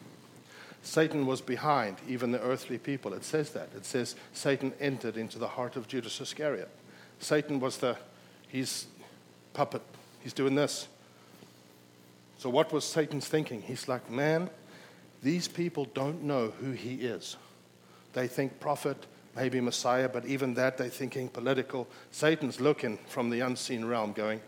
[0.83, 3.13] Satan was behind even the earthly people.
[3.13, 3.69] It says that.
[3.75, 6.69] It says Satan entered into the heart of Judas Iscariot.
[7.19, 7.97] Satan was the,
[8.47, 8.85] he's
[9.53, 9.81] puppet.
[10.21, 10.87] He's doing this.
[12.37, 13.61] So, what was Satan's thinking?
[13.61, 14.49] He's like, man,
[15.23, 17.37] these people don't know who he is.
[18.13, 21.87] They think prophet, maybe Messiah, but even that they're thinking political.
[22.11, 24.41] Satan's looking from the unseen realm, going,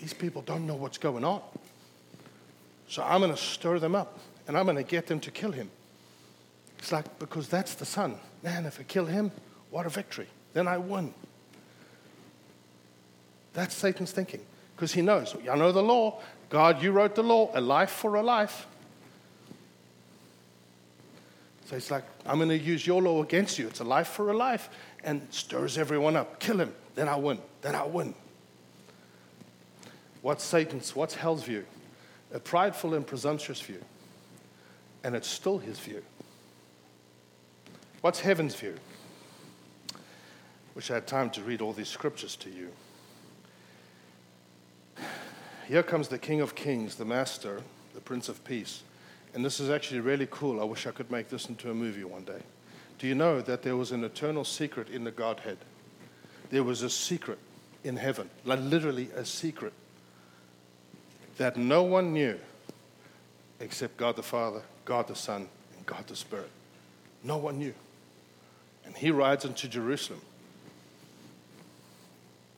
[0.00, 1.40] these people don't know what's going on.
[2.88, 5.52] So I'm going to stir them up and I'm going to get them to kill
[5.52, 5.70] him.
[6.78, 8.16] It's like, because that's the son.
[8.42, 9.30] Man, if I kill him,
[9.70, 10.28] what a victory.
[10.54, 11.12] Then I won.
[13.52, 14.40] That's Satan's thinking.
[14.76, 16.20] Because he knows, I know the law.
[16.50, 18.66] God, you wrote the law, a life for a life.
[21.66, 23.66] So it's like, I'm going to use your law against you.
[23.66, 24.70] It's a life for a life.
[25.04, 26.40] And stirs everyone up.
[26.40, 26.72] Kill him.
[26.94, 27.38] Then I win.
[27.60, 28.14] Then I win.
[30.28, 31.64] What's Satan's, what's hell's view?
[32.34, 33.82] A prideful and presumptuous view
[35.02, 36.02] and it's still his view.
[38.02, 38.74] What's heaven's view?
[40.74, 42.68] Wish I had time to read all these scriptures to you.
[45.66, 47.62] Here comes the King of Kings, the Master,
[47.94, 48.82] the Prince of Peace.
[49.32, 50.60] And this is actually really cool.
[50.60, 52.42] I wish I could make this into a movie one day.
[52.98, 55.56] Do you know that there was an eternal secret in the Godhead?
[56.50, 57.38] There was a secret
[57.82, 59.72] in heaven, like literally a secret
[61.38, 62.38] that no one knew
[63.60, 66.50] except God the Father, God the Son, and God the Spirit.
[67.24, 67.74] No one knew.
[68.84, 70.20] And he rides into Jerusalem.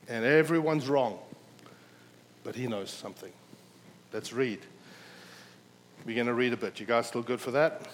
[0.07, 1.19] And everyone's wrong.
[2.43, 3.31] But he knows something.
[4.13, 4.59] Let's read.
[6.05, 6.79] We're going to read a bit.
[6.79, 7.87] You guys still good for that?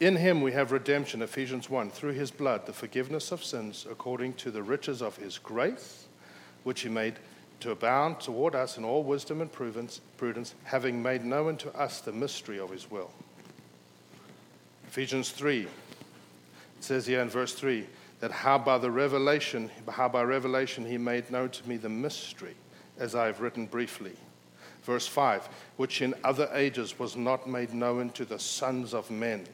[0.00, 4.34] In him we have redemption, Ephesians 1, through his blood, the forgiveness of sins according
[4.34, 6.06] to the riches of his grace,
[6.64, 7.14] which he made
[7.64, 12.12] to abound toward us in all wisdom and prudence, having made known to us the
[12.12, 13.10] mystery of his will.
[14.86, 15.68] Ephesians 3 it
[16.80, 17.86] says here in verse 3
[18.20, 22.54] that how by the revelation, how by revelation he made known to me the mystery,
[22.98, 24.12] as I have written briefly.
[24.82, 25.48] Verse 5,
[25.78, 29.46] which in other ages was not made known to the sons of men,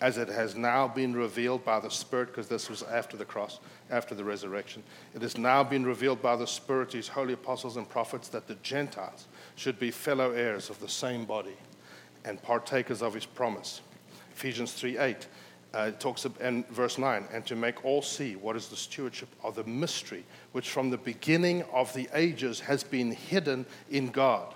[0.00, 3.60] as it has now been revealed by the Spirit, because this was after the cross,
[3.90, 4.82] after the resurrection.
[5.14, 8.46] It has now been revealed by the Spirit to his holy apostles and prophets that
[8.46, 11.56] the Gentiles should be fellow heirs of the same body
[12.24, 13.80] and partakers of his promise.
[14.34, 15.26] Ephesians 3 8
[15.72, 19.54] uh, talks in verse 9, and to make all see what is the stewardship of
[19.54, 24.54] the mystery, which from the beginning of the ages has been hidden in God.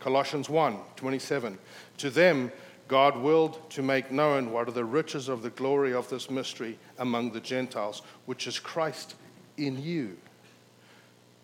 [0.00, 1.58] Colossians 1 27.
[1.98, 2.50] To them,
[2.92, 6.78] God willed to make known what are the riches of the glory of this mystery
[6.98, 9.14] among the Gentiles, which is Christ
[9.56, 10.18] in you,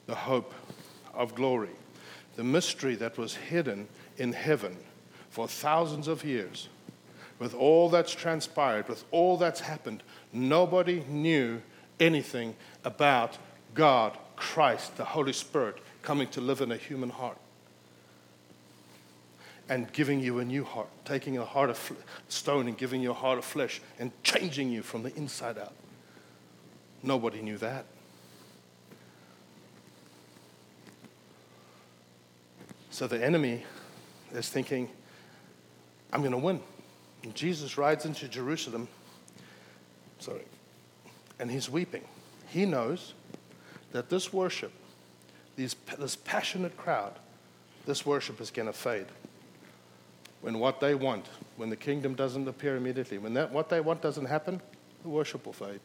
[0.04, 0.52] the hope
[1.14, 1.70] of glory.
[2.36, 3.88] The mystery that was hidden
[4.18, 4.76] in heaven
[5.30, 6.68] for thousands of years
[7.38, 10.02] with all that's transpired, with all that's happened,
[10.34, 11.62] nobody knew
[11.98, 13.38] anything about
[13.74, 17.38] God, Christ, the Holy Spirit coming to live in a human heart
[19.68, 21.92] and giving you a new heart, taking a heart of
[22.28, 25.74] stone and giving you a heart of flesh and changing you from the inside out.
[27.02, 27.84] Nobody knew that.
[32.90, 33.64] So the enemy
[34.32, 34.88] is thinking,
[36.12, 36.60] I'm going to win.
[37.22, 38.88] And Jesus rides into Jerusalem,
[40.18, 40.44] sorry,
[41.38, 42.04] and he's weeping.
[42.48, 43.14] He knows
[43.92, 44.72] that this worship,
[45.56, 47.12] these, this passionate crowd,
[47.86, 49.06] this worship is going to fade.
[50.40, 51.26] When what they want,
[51.56, 54.60] when the kingdom doesn't appear immediately, when that, what they want doesn't happen,
[55.02, 55.80] the worship will fade.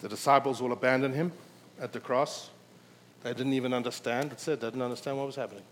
[0.00, 1.32] The disciples will abandon him
[1.80, 2.50] at the cross.
[3.22, 4.32] They didn't even understand.
[4.32, 5.64] It said they didn't understand what was happening.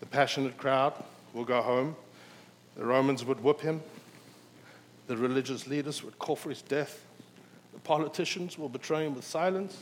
[0.00, 0.94] The passionate crowd
[1.32, 1.94] will go home
[2.76, 3.82] the Romans would whip him.
[5.06, 7.04] The religious leaders would call for his death.
[7.74, 9.76] The politicians will betray him with silence.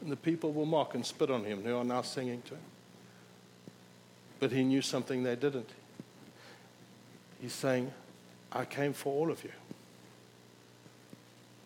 [0.00, 1.62] And the people will mock and spit on him.
[1.62, 2.62] They are now singing to him.
[4.38, 5.68] But he knew something they didn't.
[7.40, 7.92] He's saying,
[8.52, 9.50] I came for all of you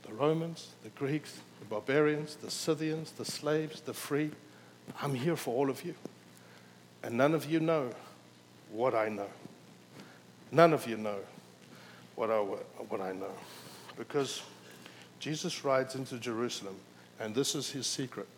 [0.07, 4.31] the Romans, the Greeks, the barbarians, the Scythians, the slaves, the free.
[5.01, 5.95] I'm here for all of you.
[7.03, 7.91] And none of you know
[8.70, 9.29] what I know.
[10.53, 11.16] None of you know
[12.16, 13.33] what I, what I know.
[13.97, 14.43] Because
[15.20, 16.77] Jesus rides into Jerusalem,
[17.18, 18.29] and this is his secret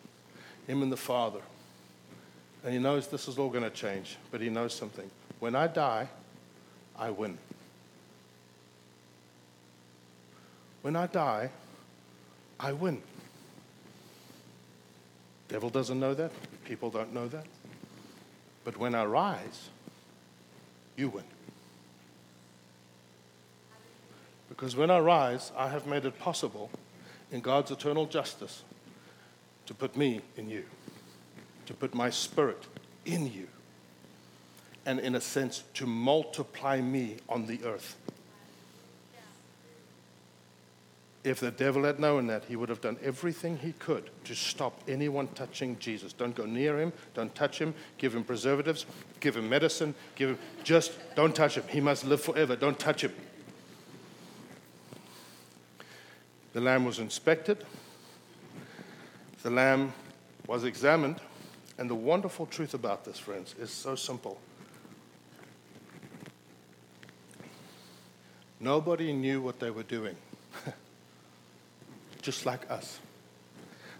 [0.66, 1.40] him and the Father.
[2.64, 5.08] And he knows this is all going to change, but he knows something.
[5.38, 6.08] When I die,
[6.98, 7.38] I win.
[10.82, 11.50] When I die,
[12.58, 13.02] I win.
[15.48, 16.32] Devil doesn't know that.
[16.64, 17.46] People don't know that.
[18.64, 19.68] But when I rise,
[20.96, 21.24] you win.
[24.48, 26.70] Because when I rise, I have made it possible
[27.30, 28.62] in God's eternal justice
[29.66, 30.64] to put me in you,
[31.66, 32.64] to put my spirit
[33.04, 33.48] in you,
[34.86, 37.96] and in a sense, to multiply me on the earth.
[41.24, 44.80] If the devil had known that, he would have done everything he could to stop
[44.86, 46.12] anyone touching Jesus.
[46.12, 48.86] Don't go near him, don't touch him, give him preservatives,
[49.18, 51.64] give him medicine, give him just don't touch him.
[51.68, 52.54] He must live forever.
[52.54, 53.12] Don't touch him.
[56.52, 57.64] The lamb was inspected,
[59.42, 59.92] the lamb
[60.46, 61.16] was examined,
[61.76, 64.38] and the wonderful truth about this, friends, is so simple.
[68.60, 70.16] Nobody knew what they were doing,
[72.22, 72.98] just like us.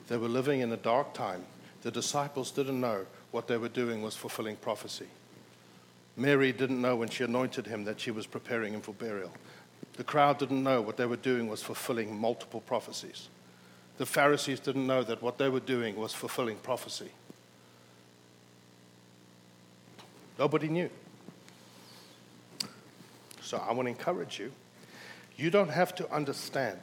[0.09, 1.45] They were living in a dark time.
[1.83, 5.07] The disciples didn't know what they were doing was fulfilling prophecy.
[6.17, 9.31] Mary didn't know when she anointed him that she was preparing him for burial.
[9.95, 13.29] The crowd didn't know what they were doing was fulfilling multiple prophecies.
[13.99, 17.11] The Pharisees didn't know that what they were doing was fulfilling prophecy.
[20.39, 20.91] Nobody knew.
[23.47, 24.51] So I want to encourage you.
[25.37, 26.81] You don't have to understand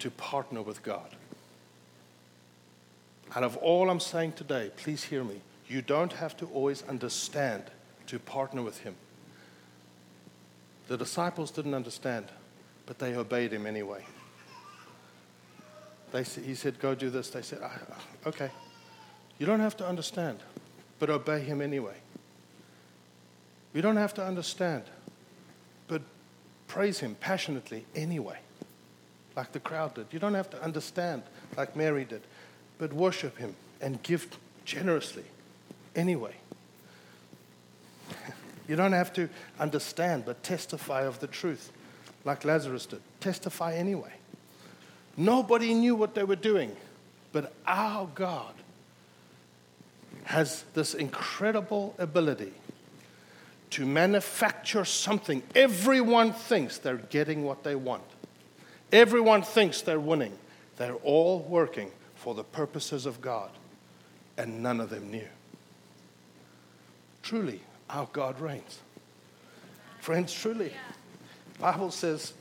[0.00, 1.14] to partner with God.
[3.36, 5.40] Out of all I'm saying today, please hear me.
[5.68, 7.62] You don't have to always understand
[8.08, 8.96] to partner with Him.
[10.88, 12.26] The disciples didn't understand,
[12.86, 14.04] but they obeyed him anyway.
[16.10, 17.28] They, he said, Go do this.
[17.30, 17.78] They said, ah,
[18.26, 18.50] Okay.
[19.38, 20.38] You don't have to understand,
[20.98, 21.94] but obey him anyway.
[23.74, 24.84] You don't have to understand,
[25.88, 26.02] but
[26.68, 28.38] praise him passionately anyway,
[29.36, 30.06] like the crowd did.
[30.10, 31.22] You don't have to understand,
[31.56, 32.22] like Mary did,
[32.78, 34.26] but worship Him and give
[34.64, 35.24] generously
[35.94, 36.34] anyway.
[38.68, 41.72] You don't have to understand, but testify of the truth,
[42.26, 43.00] like Lazarus did.
[43.18, 44.12] Testify anyway.
[45.16, 46.76] Nobody knew what they were doing,
[47.32, 48.52] but our God
[50.24, 52.52] has this incredible ability
[53.70, 55.42] to manufacture something.
[55.54, 58.04] Everyone thinks they're getting what they want,
[58.92, 60.36] everyone thinks they're winning.
[60.76, 63.50] They're all working for the purposes of God,
[64.36, 65.26] and none of them knew.
[67.20, 67.60] Truly,
[67.90, 68.78] our God reigns.
[69.98, 70.72] Friends, truly,
[71.58, 72.32] Bible says,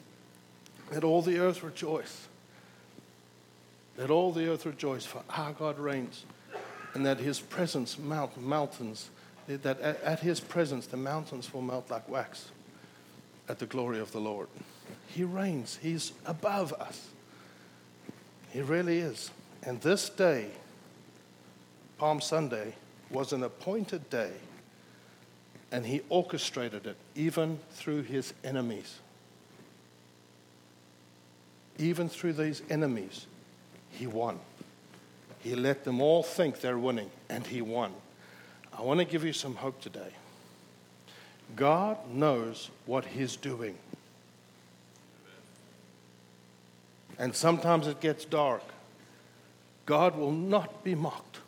[0.92, 2.28] let all the earth rejoice.
[3.98, 6.24] Let all the earth rejoice, for our God reigns
[6.98, 9.12] and that his presence mount mountains,
[9.48, 12.52] that at his presence the mountains will melt like wax
[13.48, 14.48] at the glory of the Lord.
[15.08, 17.10] He reigns, he's above us.
[18.52, 19.32] He really is.
[19.64, 20.48] And this day,
[21.98, 22.74] Palm Sunday,
[23.10, 24.32] was an appointed day,
[25.72, 29.00] and he orchestrated it even through his enemies.
[31.78, 33.28] Even through these enemies,
[33.92, 34.40] he won.
[35.40, 37.94] He let them all think they're winning, and he won.
[38.78, 40.12] I want to give you some hope today.
[41.56, 43.76] God knows what he's doing.
[47.18, 48.62] And sometimes it gets dark.
[49.88, 51.40] God will not be mocked.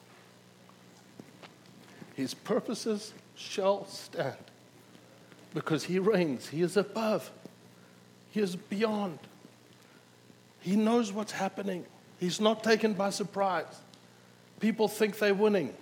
[2.16, 4.36] His purposes shall stand
[5.54, 6.48] because he reigns.
[6.48, 7.30] He is above,
[8.32, 9.20] he is beyond.
[10.62, 11.86] He knows what's happening.
[12.20, 13.80] He's not taken by surprise.
[14.60, 15.74] People think they're winning,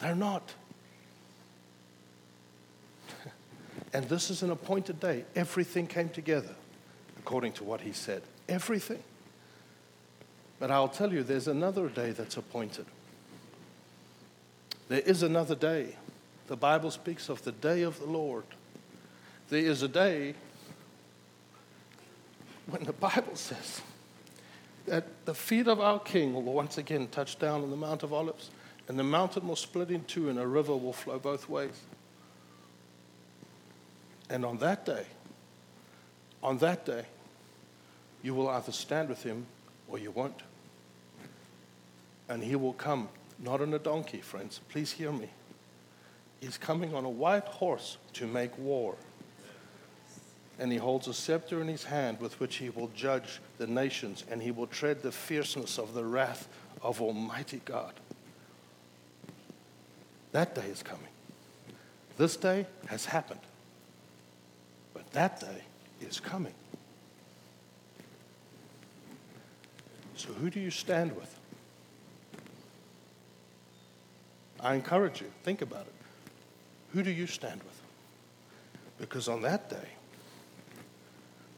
[0.00, 0.54] they're not.
[3.92, 5.24] and this is an appointed day.
[5.36, 6.54] Everything came together
[7.18, 8.22] according to what he said.
[8.48, 9.02] Everything.
[10.58, 12.86] But I'll tell you, there's another day that's appointed.
[14.88, 15.96] There is another day.
[16.48, 18.44] The Bible speaks of the day of the Lord.
[19.48, 20.34] There is a day
[22.66, 23.80] when the Bible says
[24.86, 28.12] that the feet of our King will once again touch down on the Mount of
[28.12, 28.50] Olives,
[28.90, 31.80] and the mountain will split in two, and a river will flow both ways.
[34.28, 35.06] And on that day,
[36.42, 37.04] on that day,
[38.20, 39.46] you will either stand with him
[39.86, 40.42] or you won't.
[42.28, 44.58] And he will come, not on a donkey, friends.
[44.68, 45.30] Please hear me.
[46.40, 48.96] He's coming on a white horse to make war
[50.58, 54.24] and he holds a scepter in his hand with which he will judge the nations,
[54.30, 56.48] and he will tread the fierceness of the wrath
[56.82, 57.94] of Almighty God.
[60.32, 61.08] That day is coming.
[62.16, 63.40] This day has happened,
[64.94, 65.62] but that day
[66.00, 66.54] is coming.
[70.16, 71.34] So, who do you stand with?
[74.60, 75.94] I encourage you, think about it.
[76.92, 77.80] Who do you stand with?
[78.98, 79.88] Because on that day,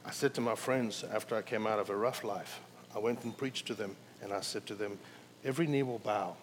[0.05, 2.61] I said to my friends after I came out of a rough life,
[2.95, 4.97] I went and preached to them, and I said to them,
[5.43, 6.37] Every knee will bow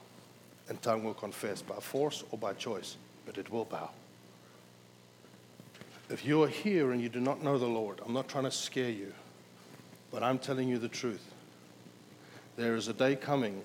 [0.71, 2.97] and tongue will confess by force or by choice,
[3.27, 3.91] but it will bow.
[6.09, 8.53] If you are here and you do not know the Lord, I'm not trying to
[8.53, 9.13] scare you,
[10.13, 11.25] but I'm telling you the truth.
[12.57, 13.63] There is a day coming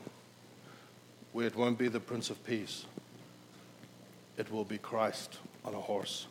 [1.31, 2.85] where it won't be the Prince of Peace,
[4.37, 6.25] it will be Christ on a horse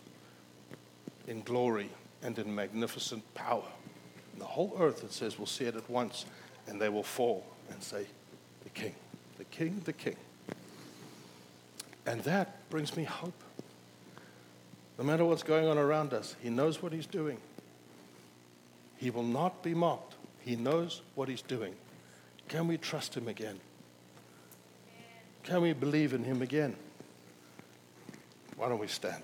[1.28, 1.88] in glory
[2.22, 3.64] and in magnificent power.
[4.32, 6.26] And the whole earth, it says, will see it at once,
[6.66, 8.06] and they will fall and say,
[8.64, 8.94] The King,
[9.38, 10.16] the King, the King.
[12.06, 13.42] And that brings me hope.
[14.98, 17.38] No matter what's going on around us, He knows what He's doing.
[18.96, 20.14] He will not be mocked.
[20.40, 21.74] He knows what He's doing.
[22.48, 23.58] Can we trust Him again?
[25.42, 26.76] Can we believe in Him again?
[28.56, 29.22] Why don't we stand?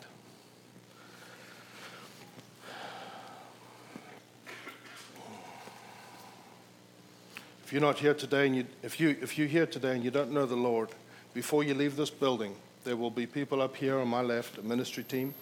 [7.65, 10.11] If you're not here today, and you, if, you, if you're here today and you
[10.11, 10.89] don't know the Lord,
[11.33, 14.63] before you leave this building, there will be people up here on my left, a
[14.63, 15.35] ministry team.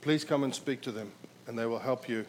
[0.00, 1.12] Please come and speak to them,
[1.46, 2.24] and they will help you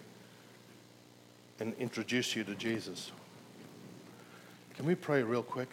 [1.59, 3.11] and introduce you to Jesus.
[4.75, 5.69] Can we pray real quick?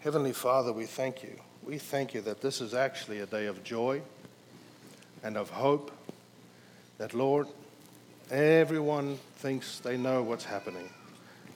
[0.00, 1.36] Heavenly Father, we thank you.
[1.64, 4.02] We thank you that this is actually a day of joy
[5.24, 5.90] and of hope.
[6.98, 7.48] That, Lord,
[8.30, 10.90] everyone thinks they know what's happening.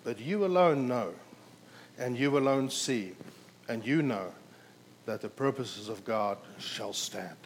[0.03, 1.14] But you alone know,
[1.97, 3.12] and you alone see,
[3.68, 4.32] and you know
[5.07, 7.36] that the purposes of God shall stand.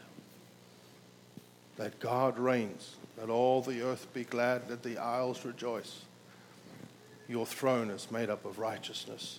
[1.77, 6.03] That God reigns, that all the earth be glad, that the isles rejoice.
[7.29, 9.39] Your throne is made up of righteousness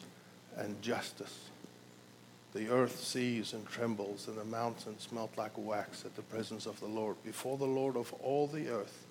[0.57, 1.49] and justice.
[2.53, 6.79] The earth sees and trembles, and the mountains melt like wax at the presence of
[6.79, 7.17] the Lord.
[7.23, 9.05] Before the Lord of all the earth,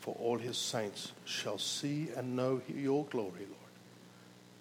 [0.00, 3.72] for all his saints shall see and know your glory, Lord.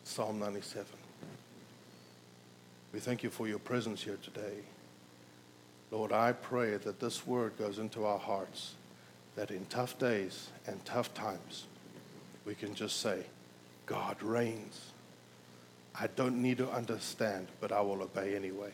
[0.03, 0.96] Psalm 97.
[2.93, 4.63] We thank you for your presence here today.
[5.91, 8.75] Lord, I pray that this word goes into our hearts,
[9.35, 11.65] that in tough days and tough times,
[12.45, 13.23] we can just say,
[13.85, 14.91] God reigns.
[15.99, 18.71] I don't need to understand, but I will obey anyway.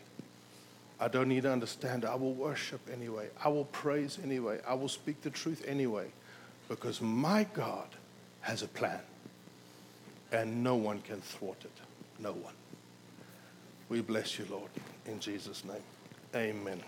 [1.00, 2.06] I don't need to understand.
[2.06, 3.30] I will worship anyway.
[3.44, 4.60] I will praise anyway.
[4.68, 6.08] I will speak the truth anyway
[6.70, 7.88] because my God
[8.42, 9.02] has a plan
[10.32, 11.72] and no one can thwart it.
[12.20, 12.54] No one.
[13.94, 14.72] We bless you, Lord.
[15.06, 15.84] In Jesus' name,
[16.34, 16.82] amen.